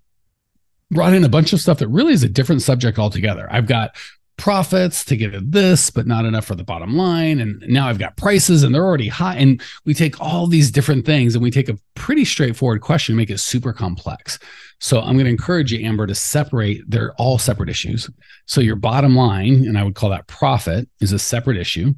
brought 0.91 1.13
in 1.13 1.23
a 1.23 1.29
bunch 1.29 1.53
of 1.53 1.61
stuff 1.61 1.79
that 1.79 1.87
really 1.87 2.13
is 2.13 2.23
a 2.23 2.29
different 2.29 2.61
subject 2.61 2.99
altogether. 2.99 3.47
I've 3.49 3.67
got 3.67 3.95
profits 4.37 5.05
to 5.05 5.15
get 5.15 5.35
at 5.35 5.51
this, 5.51 5.91
but 5.91 6.07
not 6.07 6.25
enough 6.25 6.45
for 6.45 6.55
the 6.55 6.63
bottom 6.63 6.97
line. 6.97 7.39
And 7.39 7.63
now 7.67 7.87
I've 7.87 7.99
got 7.99 8.17
prices 8.17 8.63
and 8.63 8.73
they're 8.73 8.83
already 8.83 9.07
high. 9.07 9.35
And 9.35 9.61
we 9.85 9.93
take 9.93 10.19
all 10.19 10.47
these 10.47 10.71
different 10.71 11.05
things 11.05 11.35
and 11.35 11.43
we 11.43 11.51
take 11.51 11.69
a 11.69 11.77
pretty 11.93 12.25
straightforward 12.25 12.81
question, 12.81 13.15
make 13.15 13.29
it 13.29 13.39
super 13.39 13.71
complex. 13.71 14.39
So 14.79 14.99
I'm 14.99 15.13
going 15.13 15.25
to 15.25 15.31
encourage 15.31 15.71
you, 15.71 15.85
Amber, 15.85 16.07
to 16.07 16.15
separate. 16.15 16.81
They're 16.87 17.13
all 17.13 17.37
separate 17.37 17.69
issues. 17.69 18.09
So 18.47 18.61
your 18.61 18.75
bottom 18.75 19.15
line, 19.15 19.65
and 19.67 19.77
I 19.77 19.83
would 19.83 19.95
call 19.95 20.09
that 20.09 20.27
profit, 20.27 20.89
is 20.99 21.13
a 21.13 21.19
separate 21.19 21.57
issue. 21.57 21.93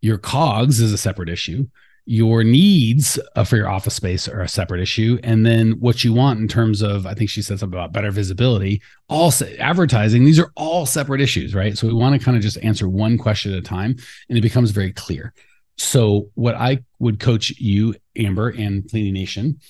Your 0.00 0.18
COGS 0.18 0.78
is 0.78 0.92
a 0.92 0.98
separate 0.98 1.28
issue 1.28 1.66
your 2.10 2.42
needs 2.42 3.18
uh, 3.36 3.44
for 3.44 3.56
your 3.56 3.68
office 3.68 3.92
space 3.92 4.26
are 4.26 4.40
a 4.40 4.48
separate 4.48 4.80
issue. 4.80 5.18
And 5.22 5.44
then 5.44 5.72
what 5.72 6.02
you 6.02 6.14
want 6.14 6.40
in 6.40 6.48
terms 6.48 6.80
of 6.80 7.04
i 7.04 7.12
think 7.12 7.28
she 7.28 7.42
said 7.42 7.58
something 7.58 7.78
about 7.78 7.92
better 7.92 8.10
visibility 8.10 8.80
all 9.10 9.30
advertising 9.58 10.24
these 10.24 10.38
are 10.38 10.50
all 10.56 10.86
separate 10.86 11.20
issues 11.20 11.54
right? 11.54 11.76
So 11.76 11.86
we 11.86 11.92
want 11.92 12.18
to 12.18 12.24
kind 12.24 12.34
of 12.34 12.42
just 12.42 12.56
answer 12.62 12.88
one 12.88 13.18
question 13.18 13.52
at 13.52 13.58
a 13.58 13.62
time 13.62 13.94
and 14.30 14.38
it 14.38 14.40
becomes 14.40 14.70
very 14.70 14.90
clear. 14.90 15.34
So 15.76 16.30
what 16.34 16.54
i 16.54 16.78
would 16.98 17.20
coach 17.20 17.50
you 17.58 17.94
amber 18.16 18.48
and 18.48 18.88
cleaning 18.88 19.12
nation 19.12 19.60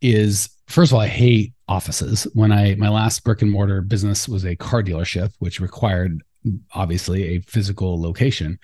is 0.00 0.48
first 0.68 0.92
of 0.92 0.94
all 0.94 1.02
i 1.02 1.08
hate 1.08 1.52
offices. 1.68 2.26
When 2.32 2.52
i 2.52 2.74
my 2.76 2.88
last 2.88 3.22
brick 3.22 3.42
and 3.42 3.50
mortar 3.50 3.82
business 3.82 4.26
was 4.26 4.46
a 4.46 4.56
car 4.56 4.82
dealership 4.82 5.34
which 5.40 5.60
required 5.60 6.22
obviously 6.72 7.36
a 7.36 7.40
physical 7.42 8.00
location 8.00 8.58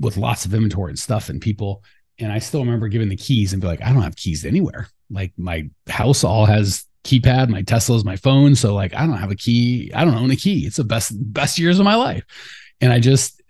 with 0.00 0.16
lots 0.16 0.46
of 0.46 0.54
inventory 0.54 0.92
and 0.92 0.98
stuff 0.98 1.28
and 1.28 1.42
people 1.42 1.84
and 2.18 2.32
I 2.32 2.38
still 2.38 2.60
remember 2.60 2.88
giving 2.88 3.08
the 3.08 3.16
keys 3.16 3.52
and 3.52 3.60
be 3.60 3.68
like, 3.68 3.82
I 3.82 3.92
don't 3.92 4.02
have 4.02 4.16
keys 4.16 4.44
anywhere. 4.44 4.88
Like 5.10 5.32
my 5.36 5.68
house 5.88 6.24
all 6.24 6.46
has 6.46 6.84
keypad, 7.04 7.48
my 7.48 7.62
Tesla's 7.62 8.04
my 8.04 8.16
phone. 8.16 8.54
So 8.54 8.74
like 8.74 8.94
I 8.94 9.06
don't 9.06 9.18
have 9.18 9.30
a 9.30 9.36
key. 9.36 9.92
I 9.94 10.04
don't 10.04 10.14
own 10.14 10.30
a 10.30 10.36
key. 10.36 10.66
It's 10.66 10.76
the 10.76 10.84
best, 10.84 11.12
best 11.32 11.58
years 11.58 11.78
of 11.78 11.84
my 11.84 11.96
life. 11.96 12.24
And 12.80 12.92
I 12.92 12.98
just 12.98 13.42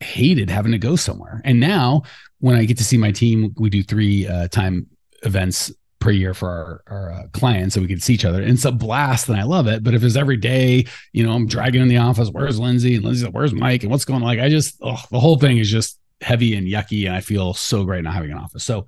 hated 0.00 0.50
having 0.50 0.72
to 0.72 0.78
go 0.78 0.96
somewhere. 0.96 1.40
And 1.44 1.60
now 1.60 2.02
when 2.40 2.56
I 2.56 2.64
get 2.64 2.78
to 2.78 2.84
see 2.84 2.98
my 2.98 3.12
team, 3.12 3.54
we 3.56 3.70
do 3.70 3.82
three 3.82 4.26
uh, 4.26 4.48
time 4.48 4.86
events 5.22 5.72
per 5.98 6.10
year 6.10 6.34
for 6.34 6.48
our, 6.48 6.82
our 6.86 7.12
uh, 7.12 7.26
clients 7.32 7.74
so 7.74 7.80
we 7.80 7.86
can 7.86 8.00
see 8.00 8.14
each 8.14 8.24
other. 8.24 8.42
And 8.42 8.52
it's 8.52 8.64
a 8.64 8.72
blast 8.72 9.28
and 9.28 9.38
I 9.38 9.44
love 9.44 9.66
it. 9.66 9.82
But 9.82 9.94
if 9.94 10.02
it's 10.02 10.16
every 10.16 10.36
day, 10.36 10.86
you 11.12 11.24
know, 11.24 11.32
I'm 11.32 11.46
dragging 11.46 11.82
in 11.82 11.88
the 11.88 11.96
office, 11.98 12.28
where's 12.30 12.58
Lindsay? 12.58 12.96
And 12.96 13.04
Lindsay's 13.04 13.24
like, 13.24 13.34
where's 13.34 13.54
Mike? 13.54 13.82
And 13.82 13.90
what's 13.90 14.04
going 14.04 14.22
on? 14.22 14.26
Like, 14.26 14.40
I 14.40 14.48
just, 14.48 14.78
the 14.80 15.20
whole 15.20 15.38
thing 15.38 15.58
is 15.58 15.70
just 15.70 15.98
heavy 16.20 16.54
and 16.54 16.66
yucky, 16.66 17.06
and 17.06 17.14
I 17.14 17.20
feel 17.20 17.54
so 17.54 17.84
great 17.84 18.04
not 18.04 18.14
having 18.14 18.32
an 18.32 18.38
office. 18.38 18.64
So, 18.64 18.86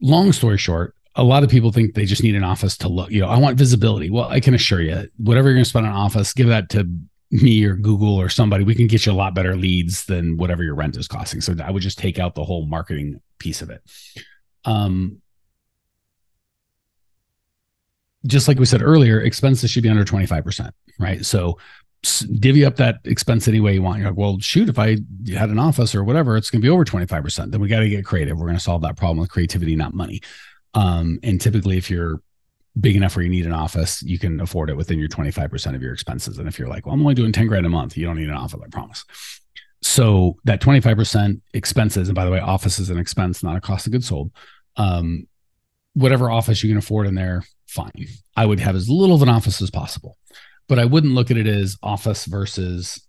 long 0.00 0.32
story 0.32 0.58
short, 0.58 0.94
a 1.14 1.22
lot 1.22 1.44
of 1.44 1.50
people 1.50 1.72
think 1.72 1.94
they 1.94 2.04
just 2.04 2.22
need 2.22 2.34
an 2.34 2.44
office 2.44 2.76
to 2.78 2.88
look. 2.88 3.10
You 3.10 3.20
know, 3.20 3.28
I 3.28 3.38
want 3.38 3.58
visibility. 3.58 4.10
Well, 4.10 4.28
I 4.28 4.40
can 4.40 4.54
assure 4.54 4.80
you, 4.80 5.08
whatever 5.16 5.48
you're 5.48 5.56
going 5.56 5.64
to 5.64 5.70
spend 5.70 5.86
on 5.86 5.92
office, 5.92 6.32
give 6.32 6.48
that 6.48 6.70
to 6.70 6.88
me 7.30 7.64
or 7.64 7.76
Google 7.76 8.14
or 8.14 8.28
somebody. 8.28 8.64
We 8.64 8.74
can 8.74 8.86
get 8.86 9.06
you 9.06 9.12
a 9.12 9.14
lot 9.14 9.34
better 9.34 9.56
leads 9.56 10.04
than 10.04 10.36
whatever 10.36 10.62
your 10.62 10.74
rent 10.74 10.96
is 10.96 11.08
costing. 11.08 11.40
So 11.40 11.54
I 11.62 11.70
would 11.70 11.82
just 11.82 11.98
take 11.98 12.18
out 12.18 12.34
the 12.34 12.44
whole 12.44 12.66
marketing 12.66 13.20
piece 13.38 13.62
of 13.62 13.70
it. 13.70 13.82
Um, 14.64 15.22
just 18.26 18.48
like 18.48 18.58
we 18.58 18.66
said 18.66 18.82
earlier, 18.82 19.20
expenses 19.20 19.70
should 19.70 19.82
be 19.82 19.88
under 19.88 20.04
25%, 20.04 20.70
right? 20.98 21.24
So 21.24 21.58
divvy 22.02 22.64
up 22.64 22.76
that 22.76 22.96
expense 23.04 23.46
any 23.46 23.60
way 23.60 23.74
you 23.74 23.82
want. 23.82 23.98
You're 24.00 24.08
like, 24.08 24.18
well, 24.18 24.38
shoot, 24.40 24.68
if 24.68 24.78
I 24.78 24.98
had 25.32 25.50
an 25.50 25.58
office 25.58 25.94
or 25.94 26.02
whatever, 26.02 26.36
it's 26.36 26.50
going 26.50 26.60
to 26.60 26.66
be 26.66 26.70
over 26.70 26.84
25%. 26.84 27.50
Then 27.50 27.60
we 27.60 27.68
got 27.68 27.80
to 27.80 27.88
get 27.88 28.04
creative. 28.04 28.38
We're 28.38 28.46
going 28.46 28.58
to 28.58 28.62
solve 28.62 28.82
that 28.82 28.96
problem 28.96 29.18
with 29.18 29.30
creativity, 29.30 29.76
not 29.76 29.94
money. 29.94 30.20
Um, 30.74 31.20
and 31.22 31.40
typically, 31.40 31.76
if 31.76 31.90
you're 31.90 32.20
big 32.80 32.96
enough 32.96 33.14
where 33.14 33.24
you 33.24 33.30
need 33.30 33.46
an 33.46 33.52
office, 33.52 34.02
you 34.02 34.18
can 34.18 34.40
afford 34.40 34.70
it 34.70 34.76
within 34.76 34.98
your 34.98 35.08
25% 35.08 35.74
of 35.74 35.82
your 35.82 35.92
expenses. 35.92 36.38
And 36.38 36.48
if 36.48 36.58
you're 36.58 36.68
like, 36.68 36.86
well, 36.86 36.94
I'm 36.94 37.02
only 37.02 37.14
doing 37.14 37.32
10 37.32 37.46
grand 37.46 37.66
a 37.66 37.68
month, 37.68 37.96
you 37.96 38.06
don't 38.06 38.16
need 38.16 38.28
an 38.28 38.34
office, 38.34 38.60
I 38.64 38.68
promise. 38.68 39.04
So 39.82 40.36
that 40.44 40.60
25% 40.60 41.40
expenses, 41.54 42.08
and 42.08 42.14
by 42.14 42.24
the 42.24 42.30
way, 42.30 42.40
office 42.40 42.78
is 42.78 42.88
an 42.88 42.98
expense, 42.98 43.42
not 43.42 43.56
a 43.56 43.60
cost 43.60 43.86
of 43.86 43.92
goods 43.92 44.08
sold. 44.08 44.32
Um, 44.76 45.26
whatever 45.94 46.30
office 46.30 46.62
you 46.62 46.70
can 46.70 46.78
afford 46.78 47.06
in 47.06 47.14
there, 47.14 47.44
fine. 47.66 47.92
I 48.36 48.46
would 48.46 48.60
have 48.60 48.74
as 48.74 48.88
little 48.88 49.16
of 49.16 49.22
an 49.22 49.28
office 49.28 49.60
as 49.60 49.70
possible 49.70 50.16
but 50.72 50.78
I 50.78 50.86
wouldn't 50.86 51.12
look 51.12 51.30
at 51.30 51.36
it 51.36 51.46
as 51.46 51.76
office 51.82 52.24
versus 52.24 53.06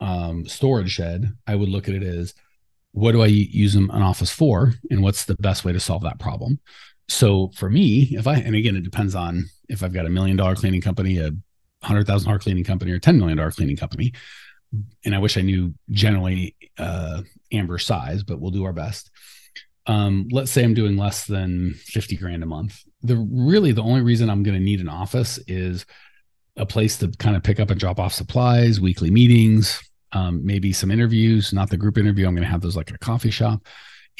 um, 0.00 0.48
storage 0.48 0.90
shed. 0.90 1.32
I 1.46 1.54
would 1.54 1.68
look 1.68 1.88
at 1.88 1.94
it 1.94 2.02
as 2.02 2.34
what 2.90 3.12
do 3.12 3.22
I 3.22 3.26
use 3.26 3.76
an 3.76 3.88
office 3.88 4.32
for, 4.32 4.72
and 4.90 5.00
what's 5.00 5.26
the 5.26 5.36
best 5.36 5.64
way 5.64 5.72
to 5.72 5.78
solve 5.78 6.02
that 6.02 6.18
problem. 6.18 6.58
So 7.08 7.52
for 7.54 7.70
me, 7.70 8.08
if 8.10 8.26
I 8.26 8.38
and 8.38 8.56
again, 8.56 8.74
it 8.74 8.82
depends 8.82 9.14
on 9.14 9.44
if 9.68 9.84
I've 9.84 9.92
got 9.92 10.06
a 10.06 10.10
million 10.10 10.36
dollar 10.36 10.56
cleaning 10.56 10.80
company, 10.80 11.18
a 11.18 11.30
hundred 11.84 12.08
thousand 12.08 12.26
dollar 12.26 12.40
cleaning 12.40 12.64
company, 12.64 12.90
or 12.90 12.98
ten 12.98 13.20
million 13.20 13.36
dollar 13.38 13.52
cleaning 13.52 13.76
company. 13.76 14.12
And 15.04 15.14
I 15.14 15.20
wish 15.20 15.36
I 15.36 15.42
knew 15.42 15.72
generally 15.90 16.56
uh, 16.78 17.22
Amber 17.52 17.78
size, 17.78 18.24
but 18.24 18.40
we'll 18.40 18.50
do 18.50 18.64
our 18.64 18.72
best. 18.72 19.12
Um, 19.86 20.26
let's 20.32 20.50
say 20.50 20.64
I'm 20.64 20.74
doing 20.74 20.96
less 20.96 21.26
than 21.26 21.74
50 21.74 22.16
grand 22.16 22.42
a 22.42 22.46
month 22.46 22.82
the 23.02 23.16
really 23.16 23.72
the 23.72 23.82
only 23.82 24.02
reason 24.02 24.28
I'm 24.28 24.42
going 24.42 24.58
to 24.58 24.64
need 24.64 24.80
an 24.80 24.88
office 24.88 25.38
is 25.46 25.86
a 26.56 26.66
place 26.66 26.98
to 26.98 27.08
kind 27.18 27.36
of 27.36 27.42
pick 27.42 27.60
up 27.60 27.70
and 27.70 27.80
drop 27.80 27.98
off 27.98 28.12
supplies, 28.12 28.80
weekly 28.80 29.10
meetings, 29.10 29.82
um, 30.12 30.44
maybe 30.44 30.72
some 30.72 30.90
interviews, 30.90 31.52
not 31.52 31.70
the 31.70 31.76
group 31.76 31.98
interview. 31.98 32.26
I'm 32.26 32.34
going 32.34 32.46
to 32.46 32.50
have 32.50 32.60
those 32.60 32.76
like 32.76 32.90
a 32.90 32.98
coffee 32.98 33.30
shop. 33.30 33.66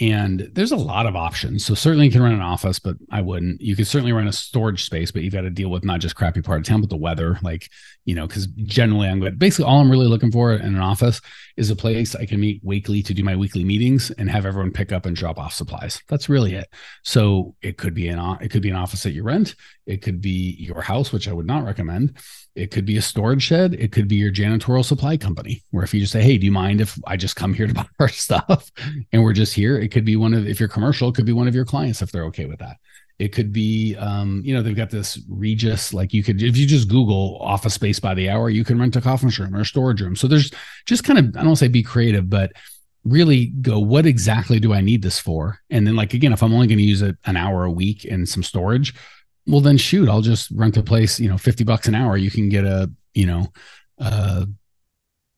And 0.01 0.49
there's 0.55 0.73
a 0.73 0.77
lot 0.77 1.05
of 1.05 1.15
options. 1.15 1.65
So 1.67 1.75
certainly 1.75 2.07
you 2.07 2.13
can 2.13 2.23
run 2.23 2.33
an 2.33 2.41
office, 2.41 2.79
but 2.79 2.97
I 3.11 3.21
wouldn't. 3.21 3.61
You 3.61 3.77
could 3.77 3.87
certainly 3.87 4.13
run 4.13 4.29
a 4.29 4.33
storage 4.33 4.85
space, 4.85 5.11
but 5.11 5.23
you've 5.23 5.35
got 5.35 5.43
to 5.43 5.51
deal 5.51 5.69
with 5.69 5.85
not 5.85 6.01
just 6.01 6.17
crappy 6.17 6.41
part 6.41 6.61
of 6.61 6.67
town, 6.67 6.81
but 6.81 6.89
the 6.89 6.97
weather. 6.97 7.39
Like, 7.43 7.69
you 8.11 8.17
know, 8.17 8.27
because 8.27 8.49
generally 8.49 9.09
I'm 9.09 9.21
good. 9.21 9.39
Basically, 9.39 9.67
all 9.67 9.79
I'm 9.79 9.89
really 9.89 10.09
looking 10.09 10.33
for 10.33 10.53
in 10.53 10.75
an 10.75 10.81
office 10.81 11.21
is 11.57 11.71
a 11.71 11.77
place 11.77 12.17
I 12.17 12.27
can 12.27 12.41
meet 12.41 12.61
weekly 12.65 13.05
to 13.05 13.15
do 13.15 13.23
my 13.23 13.37
weekly 13.37 13.63
meetings 13.63 14.11
and 14.11 14.29
have 14.29 14.45
everyone 14.45 14.73
pick 14.73 14.91
up 14.91 15.07
and 15.07 15.15
drop 15.15 15.39
off 15.39 15.55
supplies. 15.55 16.03
That's 16.09 16.29
really 16.29 16.55
it. 16.55 16.67
So 17.05 17.55
it 17.63 17.79
could 17.79 17.95
be 17.95 18.09
an 18.09 18.19
it 18.41 18.49
could 18.49 18.63
be 18.63 18.71
an 18.71 18.75
office 18.75 19.05
that 19.05 19.13
you 19.13 19.23
rent. 19.23 19.55
It 19.87 20.03
could 20.03 20.21
be 20.21 20.57
your 20.59 20.83
house, 20.83 21.13
which 21.13 21.29
I 21.29 21.33
would 21.33 21.47
not 21.47 21.65
recommend. 21.65 22.17
It 22.57 22.73
could 22.73 22.85
be 22.85 22.97
a 22.97 23.03
storage 23.03 23.45
shed. 23.45 23.75
It 23.75 23.93
could 23.93 24.09
be 24.09 24.17
your 24.17 24.33
janitorial 24.33 24.85
supply 24.85 25.17
company, 25.17 25.63
where 25.71 25.85
if 25.85 25.95
you 25.95 26.01
just 26.01 26.13
say, 26.13 26.23
Hey, 26.23 26.37
do 26.37 26.47
you 26.47 26.51
mind 26.51 26.81
if 26.81 26.99
I 27.07 27.17
just 27.17 27.37
come 27.37 27.55
here 27.55 27.69
to 27.69 27.75
buy 27.75 27.87
our 28.01 28.09
stuff 28.09 28.73
and 29.13 29.23
we're 29.23 29.35
just 29.35 29.55
here? 29.55 29.79
It 29.79 29.93
could 29.93 30.05
be 30.05 30.17
one 30.17 30.35
of, 30.35 30.49
if 30.49 30.59
you're 30.59 30.69
commercial, 30.69 31.09
it 31.09 31.15
could 31.15 31.27
be 31.27 31.33
one 31.33 31.47
of 31.47 31.55
your 31.55 31.65
clients 31.65 32.03
if 32.03 32.11
they're 32.11 32.25
okay 32.25 32.47
with 32.47 32.59
that. 32.59 32.79
It 33.21 33.33
could 33.33 33.53
be, 33.53 33.97
um, 33.97 34.43
you 34.45 34.55
know, 34.55 34.63
they've 34.63 34.77
got 34.77 34.91
this 34.91 35.21
Regus. 35.29 35.93
like 35.93 36.13
you 36.13 36.23
could, 36.23 36.43
if 36.43 36.57
you 36.57 36.67
just 36.67 36.89
Google 36.89 37.39
office 37.41 37.75
space 37.75 38.01
by 38.01 38.15
the 38.15 38.31
hour, 38.31 38.51
you 38.51 38.65
can 38.65 38.79
rent 38.79 38.97
a 38.97 39.01
conference 39.01 39.39
room 39.39 39.55
or 39.55 39.61
a 39.61 39.65
storage 39.65 40.01
room. 40.01 40.17
So 40.17 40.27
there's 40.27 40.51
just 40.87 41.05
kind 41.05 41.19
of, 41.19 41.37
I 41.37 41.45
don't 41.45 41.57
say 41.57 41.69
be 41.69 41.83
creative, 41.83 42.31
but 42.31 42.53
really 43.05 43.47
go, 43.47 43.79
what 43.79 44.07
exactly 44.07 44.59
do 44.59 44.73
I 44.73 44.81
need 44.81 45.03
this 45.03 45.19
for? 45.19 45.61
And 45.71 45.87
then, 45.87 45.97
like, 45.97 46.15
again, 46.15 46.33
if 46.33 46.43
I'm 46.43 46.55
only 46.55 46.67
going 46.67 46.79
to 46.79 46.85
use 46.85 47.03
it 47.03 47.17
an 47.27 47.37
hour 47.37 47.65
a 47.65 47.71
week 47.71 48.05
and 48.05 48.29
some 48.29 48.43
storage, 48.43 48.95
well 49.47 49.61
then 49.61 49.77
shoot 49.77 50.09
i'll 50.09 50.21
just 50.21 50.51
rent 50.53 50.77
a 50.77 50.83
place 50.83 51.19
you 51.19 51.29
know 51.29 51.39
50 51.39 51.65
bucks 51.65 51.89
an 51.89 51.95
hour 51.95 52.17
you 52.17 52.31
can 52.31 52.49
get 52.49 52.65
a 52.65 52.91
you 53.15 53.27
know 53.27 53.47
uh 53.99 54.45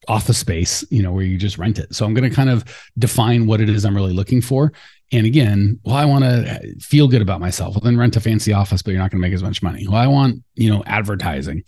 office 0.08 0.38
space 0.38 0.84
you 0.90 1.02
know 1.02 1.12
where 1.12 1.24
you 1.24 1.38
just 1.38 1.58
rent 1.58 1.78
it 1.78 1.94
so 1.94 2.04
i'm 2.04 2.14
going 2.14 2.28
to 2.28 2.34
kind 2.34 2.50
of 2.50 2.64
define 2.98 3.46
what 3.46 3.60
it 3.60 3.68
is 3.68 3.84
i'm 3.84 3.94
really 3.94 4.12
looking 4.12 4.40
for 4.40 4.72
and 5.12 5.26
again 5.26 5.78
well 5.84 5.96
i 5.96 6.04
want 6.04 6.24
to 6.24 6.74
feel 6.80 7.08
good 7.08 7.22
about 7.22 7.40
myself 7.40 7.74
well 7.74 7.80
then 7.80 7.98
rent 7.98 8.16
a 8.16 8.20
fancy 8.20 8.52
office 8.52 8.82
but 8.82 8.90
you're 8.90 9.00
not 9.00 9.10
going 9.10 9.20
to 9.20 9.26
make 9.26 9.34
as 9.34 9.42
much 9.42 9.62
money 9.62 9.86
well 9.86 10.00
i 10.00 10.06
want 10.06 10.42
you 10.54 10.70
know 10.70 10.82
advertising 10.86 11.62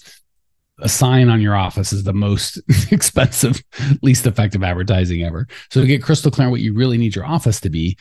a 0.81 0.89
sign 0.89 1.29
on 1.29 1.41
your 1.41 1.55
office 1.55 1.93
is 1.93 2.03
the 2.03 2.13
most 2.13 2.61
expensive 2.91 3.63
least 4.03 4.27
effective 4.27 4.63
advertising 4.63 5.23
ever 5.23 5.47
so 5.71 5.81
to 5.81 5.87
get 5.87 6.03
crystal 6.03 6.31
clear 6.31 6.47
on 6.47 6.51
what 6.51 6.61
you 6.61 6.75
really 6.75 6.99
need 6.99 7.15
your 7.15 7.27
office 7.27 7.61
to 7.61 7.71
be 7.71 7.97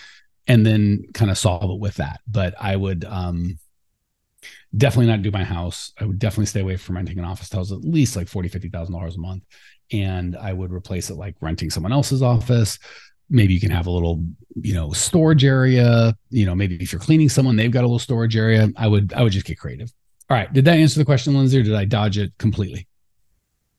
and 0.47 0.65
then 0.65 1.03
kind 1.13 1.29
of 1.29 1.37
solve 1.37 1.69
it 1.69 1.79
with 1.79 1.95
that 1.95 2.19
but 2.27 2.55
i 2.59 2.75
would 2.75 3.05
um 3.05 3.57
definitely 4.75 5.11
not 5.11 5.21
do 5.21 5.31
my 5.31 5.43
house. 5.43 5.93
I 5.99 6.05
would 6.05 6.19
definitely 6.19 6.47
stay 6.47 6.61
away 6.61 6.77
from 6.77 6.95
renting 6.95 7.19
an 7.19 7.25
office 7.25 7.49
that 7.49 7.59
was 7.59 7.71
at 7.71 7.81
least 7.81 8.15
like 8.15 8.27
forty, 8.27 8.49
fifty 8.49 8.69
thousand 8.69 8.93
dollars 8.93 9.15
a 9.15 9.19
month. 9.19 9.43
And 9.91 10.35
I 10.35 10.53
would 10.53 10.71
replace 10.71 11.09
it 11.09 11.15
like 11.15 11.35
renting 11.41 11.69
someone 11.69 11.93
else's 11.93 12.21
office. 12.21 12.79
Maybe 13.29 13.53
you 13.53 13.59
can 13.59 13.71
have 13.71 13.87
a 13.87 13.91
little, 13.91 14.23
you 14.55 14.73
know, 14.73 14.91
storage 14.91 15.43
area. 15.43 16.15
You 16.29 16.45
know, 16.45 16.55
maybe 16.55 16.75
if 16.75 16.91
you're 16.91 17.01
cleaning 17.01 17.29
someone, 17.29 17.55
they've 17.55 17.71
got 17.71 17.81
a 17.81 17.87
little 17.87 17.99
storage 17.99 18.35
area. 18.35 18.69
I 18.77 18.87
would, 18.87 19.13
I 19.13 19.23
would 19.23 19.31
just 19.31 19.45
get 19.45 19.57
creative. 19.57 19.91
All 20.29 20.37
right. 20.37 20.51
Did 20.51 20.65
that 20.65 20.77
answer 20.77 20.99
the 20.99 21.05
question, 21.05 21.35
Lindsay, 21.35 21.59
or 21.59 21.63
did 21.63 21.75
I 21.75 21.85
dodge 21.85 22.17
it 22.17 22.33
completely? 22.37 22.87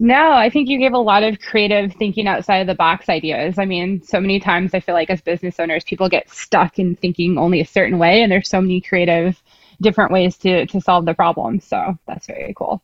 No, 0.00 0.32
I 0.32 0.50
think 0.50 0.68
you 0.68 0.78
gave 0.78 0.92
a 0.92 0.98
lot 0.98 1.22
of 1.22 1.38
creative 1.40 1.92
thinking 1.94 2.26
outside 2.26 2.58
of 2.58 2.66
the 2.66 2.74
box 2.74 3.08
ideas. 3.08 3.58
I 3.58 3.64
mean, 3.64 4.02
so 4.02 4.20
many 4.20 4.40
times 4.40 4.74
I 4.74 4.80
feel 4.80 4.94
like 4.94 5.08
as 5.08 5.20
business 5.20 5.60
owners, 5.60 5.84
people 5.84 6.08
get 6.08 6.28
stuck 6.30 6.78
in 6.78 6.96
thinking 6.96 7.38
only 7.38 7.60
a 7.60 7.66
certain 7.66 7.98
way, 7.98 8.22
and 8.22 8.30
there's 8.30 8.48
so 8.48 8.60
many 8.60 8.80
creative 8.80 9.40
different 9.80 10.10
ways 10.10 10.36
to 10.38 10.66
to 10.66 10.80
solve 10.80 11.04
the 11.04 11.14
problem. 11.14 11.60
So 11.60 11.96
that's 12.06 12.26
very 12.26 12.54
cool. 12.56 12.82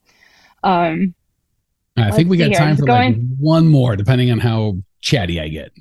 Um, 0.62 1.14
I 1.96 2.12
think 2.12 2.30
we 2.30 2.36
got 2.36 2.54
time 2.54 2.76
for 2.76 2.86
going, 2.86 3.12
like 3.12 3.38
one 3.38 3.66
more, 3.66 3.96
depending 3.96 4.30
on 4.30 4.38
how 4.38 4.78
chatty 5.00 5.40
I 5.40 5.48
get. 5.48 5.72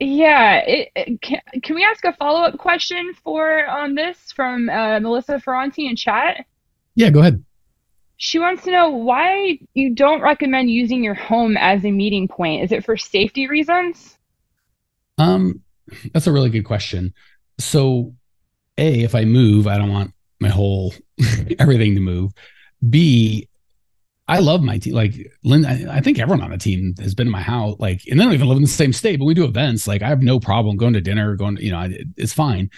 Yeah, 0.00 0.56
it, 0.58 0.88
it, 0.96 1.20
can, 1.20 1.40
can 1.62 1.76
we 1.76 1.84
ask 1.84 2.04
a 2.04 2.12
follow 2.14 2.40
up 2.40 2.58
question 2.58 3.12
for 3.22 3.66
on 3.66 3.94
this 3.94 4.32
from 4.32 4.68
uh, 4.68 4.98
Melissa 5.00 5.34
Ferranti 5.34 5.88
in 5.88 5.96
chat? 5.96 6.44
Yeah, 6.94 7.10
go 7.10 7.20
ahead. 7.20 7.44
She 8.16 8.38
wants 8.38 8.64
to 8.64 8.70
know 8.70 8.90
why 8.90 9.58
you 9.74 9.94
don't 9.94 10.20
recommend 10.20 10.70
using 10.70 11.02
your 11.02 11.14
home 11.14 11.56
as 11.56 11.84
a 11.84 11.90
meeting 11.90 12.28
point. 12.28 12.64
Is 12.64 12.72
it 12.72 12.84
for 12.84 12.96
safety 12.96 13.48
reasons? 13.48 14.18
Um, 15.18 15.62
that's 16.12 16.26
a 16.26 16.32
really 16.32 16.50
good 16.50 16.64
question. 16.64 17.14
So, 17.58 18.14
a 18.78 19.02
if 19.02 19.14
I 19.14 19.24
move, 19.24 19.66
I 19.66 19.78
don't 19.78 19.92
want 19.92 20.12
my 20.40 20.48
whole 20.48 20.94
everything 21.58 21.94
to 21.94 22.00
move. 22.00 22.32
B, 22.88 23.48
I 24.26 24.38
love 24.38 24.62
my 24.62 24.78
team. 24.78 24.94
Like 24.94 25.14
Lynn, 25.42 25.66
I, 25.66 25.96
I, 25.96 26.00
think 26.00 26.18
everyone 26.18 26.42
on 26.42 26.50
the 26.50 26.58
team 26.58 26.94
has 26.98 27.14
been 27.14 27.26
in 27.26 27.32
my 27.32 27.42
house. 27.42 27.76
Like, 27.78 28.02
and 28.10 28.18
they 28.18 28.24
don't 28.24 28.32
even 28.32 28.48
live 28.48 28.56
in 28.56 28.62
the 28.62 28.68
same 28.68 28.92
state, 28.92 29.18
but 29.18 29.26
we 29.26 29.34
do 29.34 29.44
events. 29.44 29.86
Like, 29.86 30.02
I 30.02 30.08
have 30.08 30.22
no 30.22 30.40
problem 30.40 30.76
going 30.76 30.94
to 30.94 31.00
dinner, 31.00 31.36
going, 31.36 31.58
you 31.58 31.70
know, 31.70 31.82
it, 31.82 32.06
it's 32.16 32.32
fine. 32.32 32.70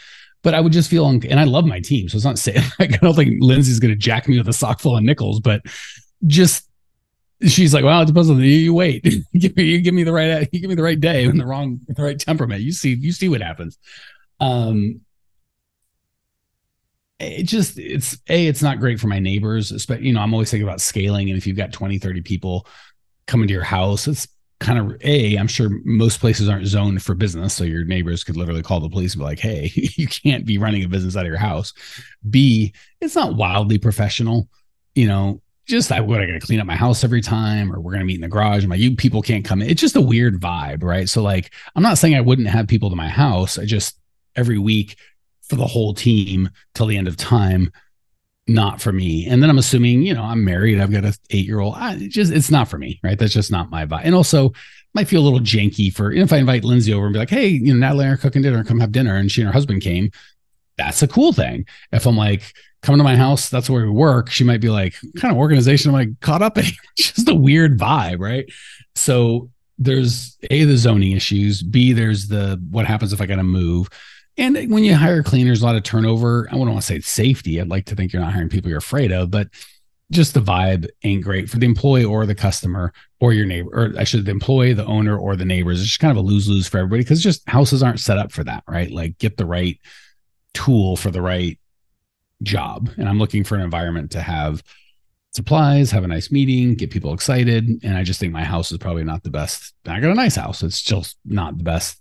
But 0.43 0.55
I 0.55 0.61
would 0.61 0.73
just 0.73 0.91
feel, 0.91 1.07
un- 1.07 1.23
and 1.29 1.39
I 1.39 1.45
love 1.45 1.65
my 1.65 1.81
team, 1.81 2.09
so 2.09 2.17
it's 2.17 2.25
not 2.25 2.39
saying 2.41 2.63
like 2.79 2.95
I 2.95 2.97
don't 2.97 3.15
think 3.15 3.39
Lindsay's 3.41 3.81
going 3.81 3.93
to 3.93 3.99
jack 3.99 4.29
me 4.29 4.39
with 4.39 4.49
a 4.49 4.53
sock 4.53 4.81
full 4.81 4.97
of 4.97 5.05
nickels, 5.05 5.41
but 5.41 5.63
just 6.27 6.69
she's 7.47 7.75
like, 7.75 7.85
well, 7.85 8.03
it 8.03 8.07
depends 8.07 8.31
on 8.31 8.39
the 8.39 8.49
you 8.49 8.75
wait. 8.75 9.05
give 9.39 9.57
me, 9.57 9.65
you 9.65 9.81
give 9.81 9.95
me 9.95 10.03
the 10.03 10.13
right, 10.13 10.49
you 10.51 10.61
give 10.61 10.69
me 10.69 10.75
the 10.75 10.83
right 10.83 10.99
day 10.99 11.25
and 11.25 11.39
the 11.39 11.47
wrong, 11.47 11.81
the 11.87 12.03
right 12.03 12.19
temperament. 12.19 12.63
You 12.63 12.73
see, 12.73 12.95
you 12.95 13.13
see 13.13 13.29
what 13.29 13.41
happens. 13.41 13.79
Um, 14.41 15.01
it 17.19 17.45
just 17.45 17.79
it's 17.79 18.19
a 18.29 18.47
it's 18.47 18.63
not 18.63 18.79
great 18.79 19.01
for 19.01 19.07
my 19.07 19.19
neighbors 19.19 19.73
especially 19.73 20.07
you 20.07 20.13
know 20.13 20.21
i'm 20.21 20.35
always 20.35 20.51
thinking 20.51 20.67
about 20.67 20.81
scaling 20.81 21.29
and 21.29 21.39
if 21.39 21.47
you've 21.47 21.57
got 21.57 21.73
20 21.73 21.99
30 21.99 22.21
people 22.23 22.67
coming 23.27 23.49
to 23.49 23.55
your 23.55 23.63
house 23.63 24.07
it's 24.07 24.29
kind 24.61 24.79
of 24.79 25.01
a 25.03 25.37
i'm 25.37 25.49
sure 25.49 25.71
most 25.85 26.21
places 26.21 26.49
aren't 26.49 26.67
zoned 26.67 27.03
for 27.03 27.15
business 27.15 27.55
so 27.55 27.65
your 27.65 27.85
neighbors 27.85 28.25
could 28.25 28.37
literally 28.37 28.63
call 28.63 28.81
the 28.81 28.89
police 28.89 29.15
and 29.15 29.21
be 29.21 29.25
like 29.25 29.39
hey 29.39 29.71
you 29.75 30.07
can't 30.07 30.45
be 30.45 30.59
running 30.59 30.85
a 30.85 30.89
business 30.89 31.17
out 31.17 31.25
of 31.25 31.29
your 31.29 31.37
house 31.39 31.73
b 32.29 32.73
it's 33.01 33.15
not 33.15 33.35
wildly 33.35 33.79
professional 33.79 34.49
you 34.95 35.07
know 35.07 35.41
just 35.67 35.91
I 35.91 36.01
what 36.01 36.21
I 36.21 36.27
gotta 36.27 36.41
clean 36.41 36.61
up 36.61 36.67
my 36.67 36.77
house 36.77 37.03
every 37.03 37.21
time, 37.21 37.73
or 37.73 37.81
we're 37.81 37.93
gonna 37.93 38.05
meet 38.05 38.15
in 38.15 38.21
the 38.21 38.29
garage. 38.29 38.65
My 38.67 38.77
you 38.77 38.95
people 38.95 39.21
can't 39.21 39.45
come 39.45 39.61
in. 39.61 39.69
It's 39.69 39.81
just 39.81 39.97
a 39.97 40.01
weird 40.01 40.41
vibe, 40.41 40.85
right? 40.85 41.09
So 41.09 41.23
like, 41.23 41.53
I'm 41.75 41.83
not 41.83 41.99
saying 41.99 42.15
I 42.15 42.21
wouldn't 42.21 42.49
have 42.49 42.69
people 42.69 42.89
to 42.89 42.97
my 42.97 43.09
house. 43.09 43.59
I 43.59 43.65
just 43.65 43.99
every 44.37 44.59
week 44.59 44.97
for 45.49 45.57
the 45.57 45.67
whole 45.67 45.95
team 45.95 46.51
till 46.75 46.87
the 46.87 46.97
end 46.97 47.09
of 47.09 47.17
time 47.17 47.71
not 48.49 48.81
for 48.81 48.93
me. 48.93 49.27
And 49.27 49.43
then 49.43 49.51
i'm 49.51 49.59
assuming 49.59 50.03
you 50.03 50.15
know 50.15 50.23
i'm 50.23 50.45
married 50.45 50.81
i've 50.81 50.93
got 50.93 51.05
a 51.05 51.17
eight 51.31 51.47
year 51.47 51.61
old 51.61 51.75
I 51.77 52.07
just 52.09 52.33
it's 52.33 52.51
not 52.51 52.69
for 52.69 52.79
me 52.79 53.01
right? 53.03 53.19
That's 53.19 53.33
just 53.33 53.51
not 53.51 53.71
my 53.71 53.87
vibe. 53.87 54.03
And 54.05 54.15
also 54.15 54.53
might 54.95 55.09
feel 55.09 55.21
a 55.21 55.25
little 55.25 55.41
janky 55.41 55.93
for 55.93 56.13
if 56.13 56.33
i 56.33 56.39
invite 56.39 56.65
lindsay 56.65 56.93
over 56.93 57.07
and 57.07 57.13
be 57.13 57.19
like 57.19 57.31
hey 57.31 57.49
you 57.49 57.75
know 57.75 57.79
natalie 57.79 58.05
and 58.05 58.13
I 58.13 58.15
are 58.15 58.17
cooking 58.17 58.43
dinner 58.43 58.65
come 58.65 58.81
have 58.81 58.93
dinner 58.93 59.17
and 59.17 59.31
she 59.31 59.43
and 59.43 59.49
her 59.49 59.53
husband 59.53 59.83
came 59.83 60.11
that's 60.79 61.03
a 61.03 61.09
cool 61.09 61.33
thing. 61.33 61.67
If 61.93 62.07
i'm 62.07 62.17
like 62.17 62.53
come 62.83 62.97
to 62.97 63.05
my 63.05 63.17
house 63.17 63.49
that's 63.49 63.69
where 63.69 63.85
we 63.85 63.91
work 63.91 64.31
she 64.31 64.45
might 64.45 64.61
be 64.61 64.69
like 64.69 64.95
kind 65.19 65.33
of 65.33 65.39
organization 65.39 65.91
am 65.91 65.97
i 65.97 66.07
caught 66.21 66.43
up 66.43 66.57
in? 66.57 66.65
Just 66.97 67.29
a 67.29 67.35
weird 67.35 67.79
vibe 67.79 68.21
right? 68.21 68.47
So 68.95 69.51
there's 69.79 70.39
a 70.51 70.65
the 70.65 70.77
zoning 70.77 71.13
issues 71.13 71.63
b 71.63 71.93
there's 71.93 72.29
the 72.29 72.63
what 72.71 72.87
happens 72.87 73.13
if 73.13 73.21
i 73.21 73.27
gotta 73.27 73.43
move 73.43 73.89
and 74.39 74.71
when 74.71 74.85
you 74.85 74.95
hire 74.95 75.23
cleaners, 75.23 75.63
a 75.63 75.65
lot 75.65 75.77
of 75.77 75.83
turnover. 75.83 76.47
I 76.51 76.55
wouldn't 76.55 76.73
want 76.73 76.83
to 76.83 76.87
say 76.87 77.01
safety. 77.01 77.61
I'd 77.61 77.69
like 77.69 77.87
to 77.87 77.95
think 77.95 78.13
you're 78.13 78.23
not 78.23 78.33
hiring 78.33 78.51
people 78.51 78.69
you're 78.69 78.79
afraid 78.79 79.11
of, 79.11 79.31
but 79.31 79.49
just 80.11 80.35
the 80.35 80.41
vibe 80.41 80.87
ain't 81.05 81.25
great 81.25 81.49
for 81.49 81.59
the 81.59 81.67
employee 81.67 82.05
or 82.05 82.27
the 82.27 82.35
customer 82.35 82.93
or 83.19 83.33
your 83.33 83.47
neighbor, 83.47 83.93
or 83.97 84.05
should 84.05 84.25
the 84.25 84.31
employee, 84.31 84.73
the 84.73 84.85
owner, 84.85 85.17
or 85.17 85.37
the 85.37 85.45
neighbors. 85.45 85.81
It's 85.81 85.89
just 85.89 86.01
kind 86.01 86.11
of 86.11 86.23
a 86.23 86.27
lose 86.27 86.49
lose 86.49 86.69
for 86.69 86.79
everybody 86.79 87.03
because 87.03 87.23
just 87.23 87.49
houses 87.49 87.83
aren't 87.83 88.01
set 88.01 88.19
up 88.19 88.31
for 88.31 88.45
that, 88.45 88.63
right? 88.69 88.91
Like 88.91 89.19
get 89.19 89.37
the 89.37 89.47
right 89.47 89.81
tool 90.55 90.97
for 90.97 91.11
the 91.11 91.23
right 91.23 91.59
job. 92.43 92.91
And 92.99 93.09
I'm 93.09 93.19
looking 93.19 93.43
for 93.43 93.57
an 93.57 93.63
environment 93.63 94.11
to 94.13 94.21
have 94.21 94.63
supplies, 95.33 95.91
have 95.91 96.05
a 96.05 96.09
nice 96.09 96.31
meeting, 96.31 96.75
get 96.75 96.91
people 96.91 97.15
excited. 97.15 97.69
And 97.83 97.97
I 97.97 98.05
just 98.05 98.21
think 98.21 98.33
my 98.33 98.45
house 98.45 98.71
is 98.71 98.79
probably 98.79 99.05
not 99.05 99.23
the 99.23 99.31
best. 99.31 99.75
I 99.87 99.99
got 100.01 100.11
a 100.11 100.15
nice 100.15 100.37
house. 100.37 100.63
It's 100.63 100.83
just 100.83 101.17
not 101.25 101.57
the 101.57 101.65
best 101.65 102.01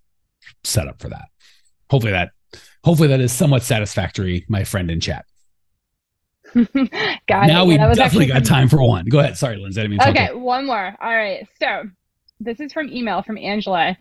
setup 0.64 1.02
for 1.02 1.10
that 1.10 1.30
hopefully 1.90 2.12
that 2.12 2.32
hopefully 2.84 3.08
that 3.10 3.20
is 3.20 3.32
somewhat 3.32 3.64
satisfactory, 3.64 4.46
my 4.48 4.64
friend 4.64 4.90
in 4.92 5.00
chat. 5.00 5.26
got 7.28 7.48
now 7.48 7.64
it. 7.64 7.68
we 7.68 7.78
definitely 7.78 8.28
got 8.28 8.46
time 8.46 8.70
for 8.70 8.82
one. 8.82 9.06
Go 9.06 9.20
ahead. 9.20 9.38
Sorry, 9.38 9.58
Lindsay. 9.58 9.82
okay, 9.82 10.34
one 10.34 10.66
more. 10.66 10.96
All 11.02 11.16
right. 11.16 11.46
So 11.60 11.84
this 12.40 12.60
is 12.60 12.72
from 12.72 12.90
email 12.90 13.22
from 13.22 13.38
Angela. 13.38 13.98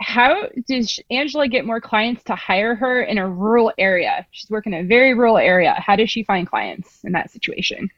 How 0.00 0.48
does 0.66 0.98
Angela 1.10 1.46
get 1.46 1.64
more 1.64 1.80
clients 1.80 2.24
to 2.24 2.34
hire 2.34 2.74
her 2.74 3.02
in 3.02 3.16
a 3.16 3.28
rural 3.28 3.72
area? 3.78 4.26
She's 4.32 4.50
working 4.50 4.72
in 4.72 4.84
a 4.84 4.88
very 4.88 5.14
rural 5.14 5.38
area. 5.38 5.74
How 5.78 5.94
does 5.94 6.10
she 6.10 6.24
find 6.24 6.48
clients 6.48 7.04
in 7.04 7.12
that 7.12 7.30
situation? 7.30 7.88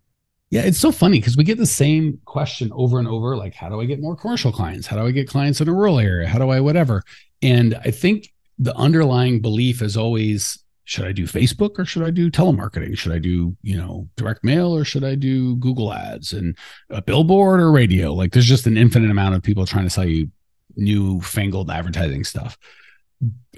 Yeah, 0.51 0.63
it's 0.63 0.79
so 0.79 0.93
funny 0.93 1.19
because 1.19 1.37
we 1.37 1.45
get 1.45 1.59
the 1.59 1.67
same 1.67 2.21
question 2.25 2.71
over 2.73 2.99
and 2.99 3.09
over 3.09 3.37
like, 3.37 3.55
how 3.55 3.69
do 3.69 3.81
I 3.81 3.87
get 3.87 4.01
more 4.01 4.15
commercial 4.15 4.53
clients? 4.53 4.87
How 4.87 4.97
do 4.97 5.07
I 5.07 5.11
get 5.11 5.27
clients 5.27 5.61
in 5.61 5.69
a 5.69 5.73
rural 5.73 5.99
area? 5.99 6.29
How 6.29 6.39
do 6.39 6.51
I 6.51 6.61
whatever? 6.61 7.03
And 7.43 7.75
I 7.75 7.91
think 7.91 8.33
the 8.59 8.75
underlying 8.77 9.41
belief 9.41 9.83
is 9.83 9.97
always 9.97 10.59
should 10.85 11.05
I 11.05 11.11
do 11.11 11.25
Facebook 11.25 11.81
or 11.81 11.85
should 11.85 12.05
I 12.05 12.11
do 12.11 12.31
telemarketing? 12.31 12.97
Should 12.97 13.11
I 13.11 13.19
do, 13.19 13.57
you 13.63 13.77
know, 13.77 14.09
direct 14.17 14.45
mail 14.45 14.75
or 14.75 14.85
should 14.85 15.03
I 15.03 15.17
do 15.17 15.57
Google 15.57 15.93
ads 15.93 16.33
and 16.33 16.57
a 16.91 17.03
billboard 17.03 17.59
or 17.59 17.73
radio? 17.73 18.15
Like 18.15 18.33
there's 18.33 18.47
just 18.47 18.69
an 18.69 18.77
infinite 18.77 19.11
amount 19.11 19.35
of 19.35 19.43
people 19.43 19.67
trying 19.67 19.85
to 19.85 19.91
sell 19.91 20.05
you 20.05 20.31
new 20.77 21.21
fangled 21.23 21.71
advertising 21.71 22.23
stuff. 22.23 22.57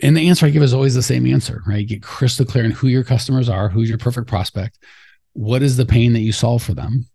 And 0.03 0.17
the 0.17 0.29
answer 0.29 0.47
I 0.47 0.51
give 0.51 0.63
is 0.63 0.73
always 0.73 0.95
the 0.95 1.03
same 1.03 1.27
answer, 1.27 1.63
right? 1.67 1.87
get 1.87 2.03
crystal 2.03 2.47
clear 2.47 2.65
on 2.65 2.71
who 2.71 2.89
your 2.89 3.05
customers 3.05 3.51
are, 3.51 3.69
who's 3.69 3.91
your 3.91 3.99
perfect 3.99 4.27
prospect, 4.27 4.79
what 5.35 5.63
is 5.63 5.77
the 5.77 5.85
pain 5.85 6.15
that 6.15 6.21
you 6.21 6.33
solve 6.33 6.63
for 6.63 6.73
them? 6.73 7.07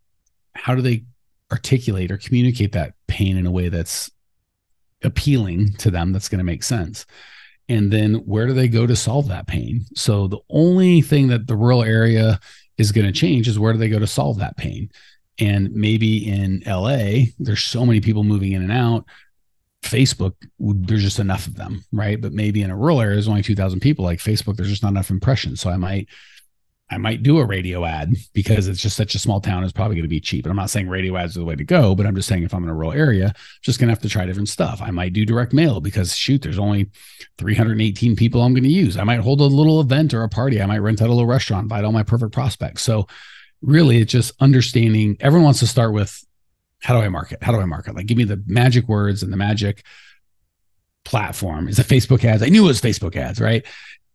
How 0.54 0.76
do 0.76 0.82
they 0.84 1.06
articulate 1.52 2.12
or 2.12 2.18
communicate 2.18 2.74
that 2.74 2.94
pain 3.08 3.36
in 3.36 3.48
a 3.48 3.52
way 3.52 3.70
that's 3.70 4.12
appealing 5.04 5.74
to 5.74 5.90
them 5.90 6.12
that's 6.12 6.30
going 6.30 6.38
to 6.38 6.46
make 6.46 6.64
sense? 6.64 7.08
And 7.70 7.92
then 7.92 8.16
where 8.26 8.48
do 8.48 8.54
they 8.54 8.68
go 8.68 8.86
to 8.86 8.96
solve 8.96 9.28
that 9.30 9.48
pain? 9.48 9.86
So 9.96 10.28
the 10.28 10.40
only 10.50 11.02
thing 11.02 11.28
that 11.28 11.48
the 11.48 11.56
rural 11.56 11.84
area 11.84 12.40
is 12.78 12.92
going 12.92 13.08
to 13.08 13.14
change 13.14 13.48
is 13.48 13.60
where 13.60 13.74
do 13.74 13.80
they 13.80 13.90
go 13.90 14.00
to 14.00 14.08
solve 14.08 14.40
that 14.40 14.58
pain? 14.58 14.90
And 15.40 15.72
maybe 15.72 16.30
in 16.30 16.64
la 16.66 16.98
there's 17.40 17.64
so 17.64 17.86
many 17.86 18.02
people 18.02 18.24
moving 18.24 18.52
in 18.52 18.62
and 18.62 18.72
out. 18.72 19.06
Facebook 19.82 20.34
there's 20.60 21.04
just 21.04 21.20
enough 21.20 21.48
of 21.48 21.56
them 21.56 21.84
right? 21.92 22.20
But 22.22 22.34
maybe 22.34 22.62
in 22.62 22.72
a 22.72 22.78
rural 22.78 23.02
area 23.02 23.16
there's 23.16 23.28
only 23.28 23.44
2000 23.44 23.80
people. 23.80 24.06
Like 24.06 24.20
facebook 24.20 24.56
there's 24.56 24.70
just 24.70 24.84
not 24.84 24.90
enough 24.90 25.10
impressions. 25.10 25.62
So 25.62 25.70
i 25.70 25.78
might 25.78 26.08
I 26.90 26.98
might 26.98 27.24
do 27.24 27.40
a 27.40 27.46
radio 27.46 27.86
ad 27.86 28.14
because 28.34 28.68
it's 28.68 28.82
just 28.82 28.98
such 28.98 29.16
a 29.16 29.20
small 29.20 29.42
town. 29.42 29.64
It's 29.64 29.74
probably 29.74 29.96
going 29.96 30.04
to 30.04 30.10
be 30.10 30.20
cheap. 30.20 30.46
And 30.46 30.52
I'm 30.52 30.58
not 30.58 30.70
saying 30.70 30.90
radio 30.90 31.16
ads 31.18 31.36
are 31.36 31.40
the 31.40 31.46
way 31.46 31.56
to 31.56 31.64
go, 31.64 31.96
but 31.96 32.06
I'm 32.06 32.16
just 32.16 32.28
saying 32.28 32.44
if 32.44 32.54
I'm 32.54 32.64
in 32.64 32.70
a 32.70 32.74
rural 32.74 32.92
area, 32.92 33.28
I'm 33.28 33.34
just 33.62 33.80
going 33.80 33.88
to 33.88 33.94
have 33.94 34.02
to 34.04 34.10
try 34.10 34.26
different 34.26 34.50
stuff. 34.50 34.82
I 34.82 34.92
might 34.92 35.14
do 35.14 35.26
direct 35.26 35.54
mail 35.54 35.80
because 35.80 36.16
shoot, 36.16 36.42
there's 36.42 36.60
only 36.60 36.92
318 37.40 38.16
people 38.16 38.42
I'm 38.42 38.54
going 38.54 38.64
to 38.64 38.70
use. 38.70 38.98
I 38.98 39.04
might 39.04 39.22
hold 39.22 39.42
a 39.42 39.46
little 39.46 39.82
event 39.82 40.14
or 40.14 40.24
a 40.24 40.30
party. 40.30 40.62
I 40.62 40.66
might 40.66 40.80
rent 40.80 41.02
out 41.02 41.08
a 41.08 41.14
little 41.14 41.26
restaurant, 41.26 41.64
invite 41.64 41.84
all 41.84 41.92
my 41.92 42.04
perfect 42.04 42.34
prospects. 42.34 42.84
So 42.84 43.08
really 43.62 44.00
it's 44.00 44.12
just 44.12 44.34
understanding 44.40 45.18
everyone 45.20 45.46
wants 45.46 45.60
to 45.60 45.68
start 45.68 45.94
with 45.94 46.24
how 46.82 46.94
do 47.00 47.04
I 47.04 47.08
market? 47.08 47.42
How 47.42 47.54
do 47.54 47.60
I 47.60 47.66
market? 47.66 47.96
Like 47.96 48.06
give 48.06 48.18
me 48.18 48.26
the 48.26 48.44
magic 48.46 48.88
words 48.90 49.24
and 49.24 49.32
the 49.32 49.38
magic 49.38 49.84
platform. 51.06 51.70
Is 51.70 51.80
it 51.80 51.88
Facebook 51.88 52.24
ads? 52.26 52.44
I 52.44 52.50
knew 52.50 52.66
it 52.66 52.68
was 52.68 52.82
Facebook 52.82 53.16
ads, 53.16 53.40
right? 53.40 53.66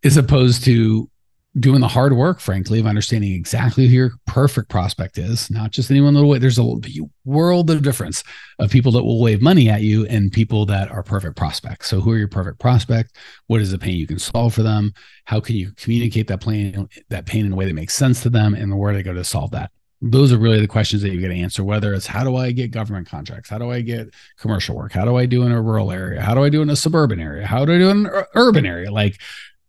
As 0.05 0.17
opposed 0.17 0.65
to 0.65 1.11
doing 1.59 1.81
the 1.81 1.89
hard 1.89 2.13
work, 2.13 2.41
frankly, 2.41 2.79
of 2.79 2.87
understanding 2.87 3.33
exactly 3.33 3.87
who 3.87 3.95
your 3.95 4.13
perfect 4.27 4.69
prospect 4.69 5.19
is, 5.19 5.51
not 5.51 5.71
just 5.71 5.91
anyone 5.91 6.15
little 6.15 6.29
way. 6.29 6.39
There's 6.39 6.59
a 6.59 6.77
world 7.25 7.71
of 7.71 7.83
difference 7.83 8.23
of 8.59 8.71
people 8.71 8.93
that 8.93 9.03
will 9.03 9.21
wave 9.21 9.41
money 9.41 9.69
at 9.69 9.83
you 9.83 10.07
and 10.07 10.31
people 10.31 10.67
that 10.67 10.91
are 10.91 11.03
perfect 11.03 11.37
prospects. 11.37 11.89
So, 11.89 12.01
who 12.01 12.13
are 12.13 12.19
your 12.19 12.29
perfect 12.29 12.59
prospect? 12.61 13.17
What 13.47 13.61
is 13.61 13.71
the 13.71 13.79
pain 13.79 13.97
you 13.97 14.07
can 14.07 14.19
solve 14.19 14.55
for 14.55 14.63
them? 14.63 14.93
How 15.25 15.41
can 15.41 15.57
you 15.57 15.73
communicate 15.73 16.29
that 16.29 16.45
pain, 16.45 16.89
that 17.09 17.27
pain 17.27 17.47
in 17.47 17.53
a 17.53 17.57
way 17.57 17.65
that 17.65 17.75
makes 17.75 17.95
sense 17.95 18.23
to 18.23 18.31
them, 18.31 18.55
and 18.55 18.79
where 18.79 18.93
they 18.93 19.03
go 19.03 19.15
to 19.15 19.25
solve 19.25 19.51
that? 19.53 19.71
Those 20.01 20.33
are 20.33 20.39
really 20.39 20.61
the 20.61 20.69
questions 20.69 21.03
that 21.03 21.13
you 21.13 21.21
get 21.21 21.29
to 21.29 21.35
answer. 21.35 21.65
Whether 21.65 21.93
it's 21.93 22.07
how 22.07 22.23
do 22.23 22.37
I 22.37 22.53
get 22.53 22.71
government 22.71 23.09
contracts? 23.09 23.51
How 23.51 23.59
do 23.59 23.73
I 23.73 23.81
get 23.81 24.15
commercial 24.39 24.77
work? 24.77 24.93
How 24.93 25.05
do 25.05 25.17
I 25.17 25.27
do 25.27 25.43
in 25.43 25.51
a 25.51 25.61
rural 25.61 25.91
area? 25.91 26.21
How 26.21 26.35
do 26.35 26.45
I 26.45 26.51
do 26.51 26.63
in 26.63 26.71
a 26.71 26.77
suburban 26.77 27.19
area? 27.19 27.47
How 27.47 27.65
do 27.65 27.75
I 27.75 27.79
do 27.79 27.89
in 27.89 28.07
an 28.07 28.25
urban 28.37 28.65
area? 28.65 28.93
Like 28.93 29.21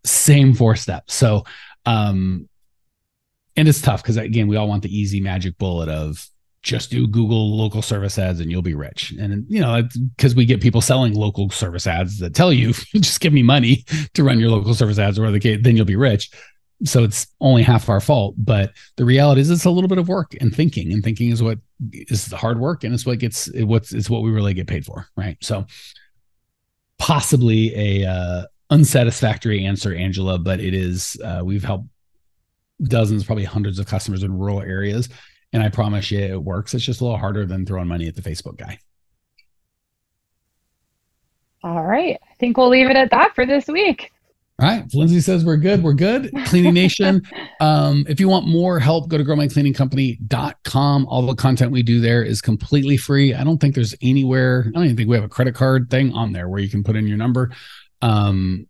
same 0.06 0.54
four 0.54 0.76
steps. 0.76 1.13
So 1.15 1.46
um, 1.89 2.47
and 3.56 3.67
it's 3.67 3.82
tough 3.82 4.04
because 4.04 4.17
again, 4.17 4.47
we 4.47 4.56
all 4.56 4.67
want 4.67 4.84
the 4.84 4.95
easy 4.95 5.19
magic 5.19 5.58
bullet 5.58 5.89
of 5.89 6.25
just 6.62 6.91
do 6.91 7.08
Google 7.08 7.58
local 7.58 7.82
service 7.82 8.19
ads 8.19 8.39
and 8.39 8.52
you'll 8.52 8.62
be 8.62 8.75
rich. 8.75 9.12
And 9.19 9.45
you 9.49 9.60
know, 9.60 9.82
because 10.15 10.36
we 10.36 10.45
get 10.45 10.62
people 10.62 10.82
selling 10.82 11.13
local 11.13 11.49
service 11.49 11.88
ads 11.88 12.19
that 12.19 12.36
tell 12.36 12.54
you 12.54 12.73
just 12.95 13.21
give 13.21 13.34
me 13.34 13.41
money 13.41 13.86
to 14.13 14.23
run 14.23 14.39
your 14.39 14.49
local 14.49 14.75
service 14.75 14.99
ads 14.99 15.17
or 15.17 15.32
the 15.32 15.39
case, 15.39 15.60
then 15.63 15.75
you'll 15.75 15.86
be 15.86 15.95
rich. 15.95 16.30
So 16.86 17.04
it's 17.04 17.28
only 17.41 17.63
half 17.63 17.89
our 17.89 17.99
fault. 17.99 18.36
But 18.38 18.71
the 18.97 19.06
reality 19.06 19.41
is 19.41 19.49
it's 19.49 19.65
a 19.65 19.71
little 19.71 19.89
bit 19.89 19.97
of 19.97 20.08
work 20.08 20.36
and 20.39 20.56
thinking. 20.56 20.93
And 20.93 21.04
thinking 21.04 21.32
is 21.32 21.41
what 21.41 21.58
is 21.91 22.28
the 22.28 22.38
hard 22.38 22.60
work 22.60 22.84
and 22.84 22.93
it's 22.93 23.06
what 23.06 23.19
gets 23.19 23.49
what's 23.56 23.93
it's 23.93 24.10
what 24.10 24.21
we 24.21 24.30
really 24.30 24.54
get 24.54 24.67
paid 24.67 24.86
for. 24.86 25.08
Right. 25.17 25.38
So 25.41 25.65
possibly 26.99 27.73
a 27.75 28.08
uh, 28.08 28.43
unsatisfactory 28.69 29.65
answer, 29.65 29.93
Angela, 29.93 30.38
but 30.38 30.60
it 30.60 30.73
is, 30.73 31.17
uh, 31.23 31.41
we've 31.43 31.63
helped 31.63 31.88
dozens, 32.84 33.23
probably 33.23 33.43
hundreds 33.43 33.79
of 33.79 33.88
customers 33.88 34.23
in 34.23 34.38
rural 34.38 34.62
areas. 34.62 35.10
And 35.51 35.63
I 35.63 35.69
promise 35.69 36.12
you 36.12 36.19
it 36.19 36.43
works. 36.43 36.73
It's 36.73 36.84
just 36.84 37.01
a 37.01 37.03
little 37.03 37.17
harder 37.17 37.45
than 37.45 37.65
throwing 37.65 37.88
money 37.88 38.08
at 38.08 38.15
the 38.15 38.21
Facebook 38.21 38.58
guy. 38.58 38.77
All 41.63 41.84
right. 41.84 42.17
I 42.29 42.34
think 42.36 42.58
we'll 42.58 42.69
leave 42.69 42.89
it 42.89 42.95
at 42.95 43.12
that 43.12 43.36
for 43.36 43.45
this 43.45 43.67
week. 43.67 44.12
All 44.62 44.67
right. 44.67 44.86
If 44.86 44.93
Lindsay 44.93 45.21
says 45.21 45.43
we're 45.43 45.58
good, 45.58 45.82
we're 45.84 45.93
good. 45.93 46.32
Cleaning 46.45 46.73
Nation. 46.73 47.21
um, 47.62 48.05
if 48.08 48.19
you 48.19 48.27
want 48.27 48.47
more 48.47 48.79
help, 48.79 49.10
go 49.10 49.17
to 49.17 49.23
growmycleaningcompany.com. 49.23 51.05
All 51.08 51.21
the 51.25 51.36
content 51.36 51.71
we 51.71 51.82
do 51.82 51.99
there 51.99 52.23
is 52.23 52.41
completely 52.41 52.97
free. 52.97 53.34
I 53.34 53.43
don't 53.43 53.58
think 53.58 53.75
there's 53.75 53.95
anywhere, 54.01 54.65
I 54.67 54.71
don't 54.71 54.84
even 54.84 54.97
think 54.97 55.10
we 55.10 55.15
have 55.15 55.25
a 55.25 55.29
credit 55.29 55.55
card 55.55 55.89
thing 55.89 56.13
on 56.13 56.34
there 56.34 56.47
where 56.47 56.60
you 56.60 56.69
can 56.69 56.84
put 56.84 56.95
in 56.95 57.08
your 57.08 57.17
number. 57.17 57.51
Um, 58.02 58.68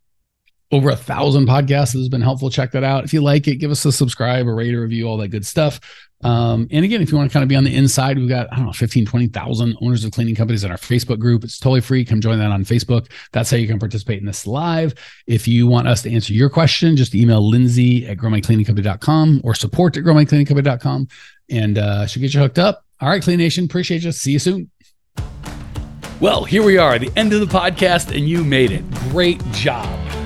over 0.71 0.89
a 0.89 0.95
thousand 0.95 1.47
podcasts 1.47 1.93
has 1.93 2.09
been 2.09 2.21
helpful. 2.21 2.49
Check 2.49 2.71
that 2.71 2.83
out. 2.83 3.03
If 3.03 3.13
you 3.13 3.21
like 3.21 3.47
it, 3.47 3.55
give 3.55 3.71
us 3.71 3.83
a 3.85 3.91
subscribe, 3.91 4.47
a 4.47 4.53
rate, 4.53 4.73
a 4.73 4.79
review, 4.79 5.07
all 5.07 5.17
that 5.17 5.29
good 5.29 5.45
stuff. 5.45 5.79
Um, 6.21 6.67
and 6.69 6.83
again, 6.83 7.01
if 7.01 7.11
you 7.11 7.17
want 7.17 7.31
to 7.31 7.33
kind 7.33 7.43
of 7.43 7.49
be 7.49 7.55
on 7.55 7.63
the 7.63 7.73
inside, 7.75 8.17
we've 8.17 8.29
got, 8.29 8.51
I 8.51 8.57
don't 8.57 8.65
know, 8.65 8.73
15, 8.73 9.05
20,000 9.05 9.77
owners 9.81 10.03
of 10.03 10.11
cleaning 10.11 10.35
companies 10.35 10.63
in 10.63 10.69
our 10.69 10.77
Facebook 10.77 11.17
group. 11.17 11.43
It's 11.43 11.57
totally 11.57 11.81
free. 11.81 12.03
Come 12.03 12.19
join 12.19 12.37
that 12.39 12.51
on 12.51 12.65
Facebook. 12.65 13.09
That's 13.31 13.49
how 13.49 13.57
you 13.57 13.67
can 13.67 13.79
participate 13.79 14.19
in 14.19 14.25
this 14.25 14.45
live. 14.45 14.93
If 15.27 15.47
you 15.47 15.65
want 15.65 15.87
us 15.87 16.01
to 16.03 16.13
answer 16.13 16.33
your 16.33 16.49
question, 16.49 16.97
just 16.97 17.15
email 17.15 17.47
Lindsay 17.47 18.05
at 18.05 18.17
growmycleaningcompany.com 18.17 19.41
or 19.43 19.55
support 19.55 19.97
at 19.97 20.03
growmycleaningcompany.com 20.03 21.07
and 21.49 21.77
uh, 21.77 22.05
she'll 22.05 22.21
get 22.21 22.33
you 22.33 22.41
hooked 22.41 22.59
up. 22.59 22.85
All 23.01 23.09
right, 23.09 23.23
Clean 23.23 23.37
Nation, 23.37 23.63
appreciate 23.63 24.03
you. 24.03 24.11
See 24.11 24.33
you 24.33 24.39
soon. 24.39 24.69
Well, 26.21 26.43
here 26.43 26.63
we 26.63 26.77
are, 26.77 26.99
the 26.99 27.09
end 27.15 27.31
of 27.31 27.39
the 27.39 27.45
podcast, 27.45 28.13
and 28.13 28.27
you 28.27 28.43
made 28.43 28.71
it. 28.71 28.83
Great 29.09 29.41
job. 29.53 30.08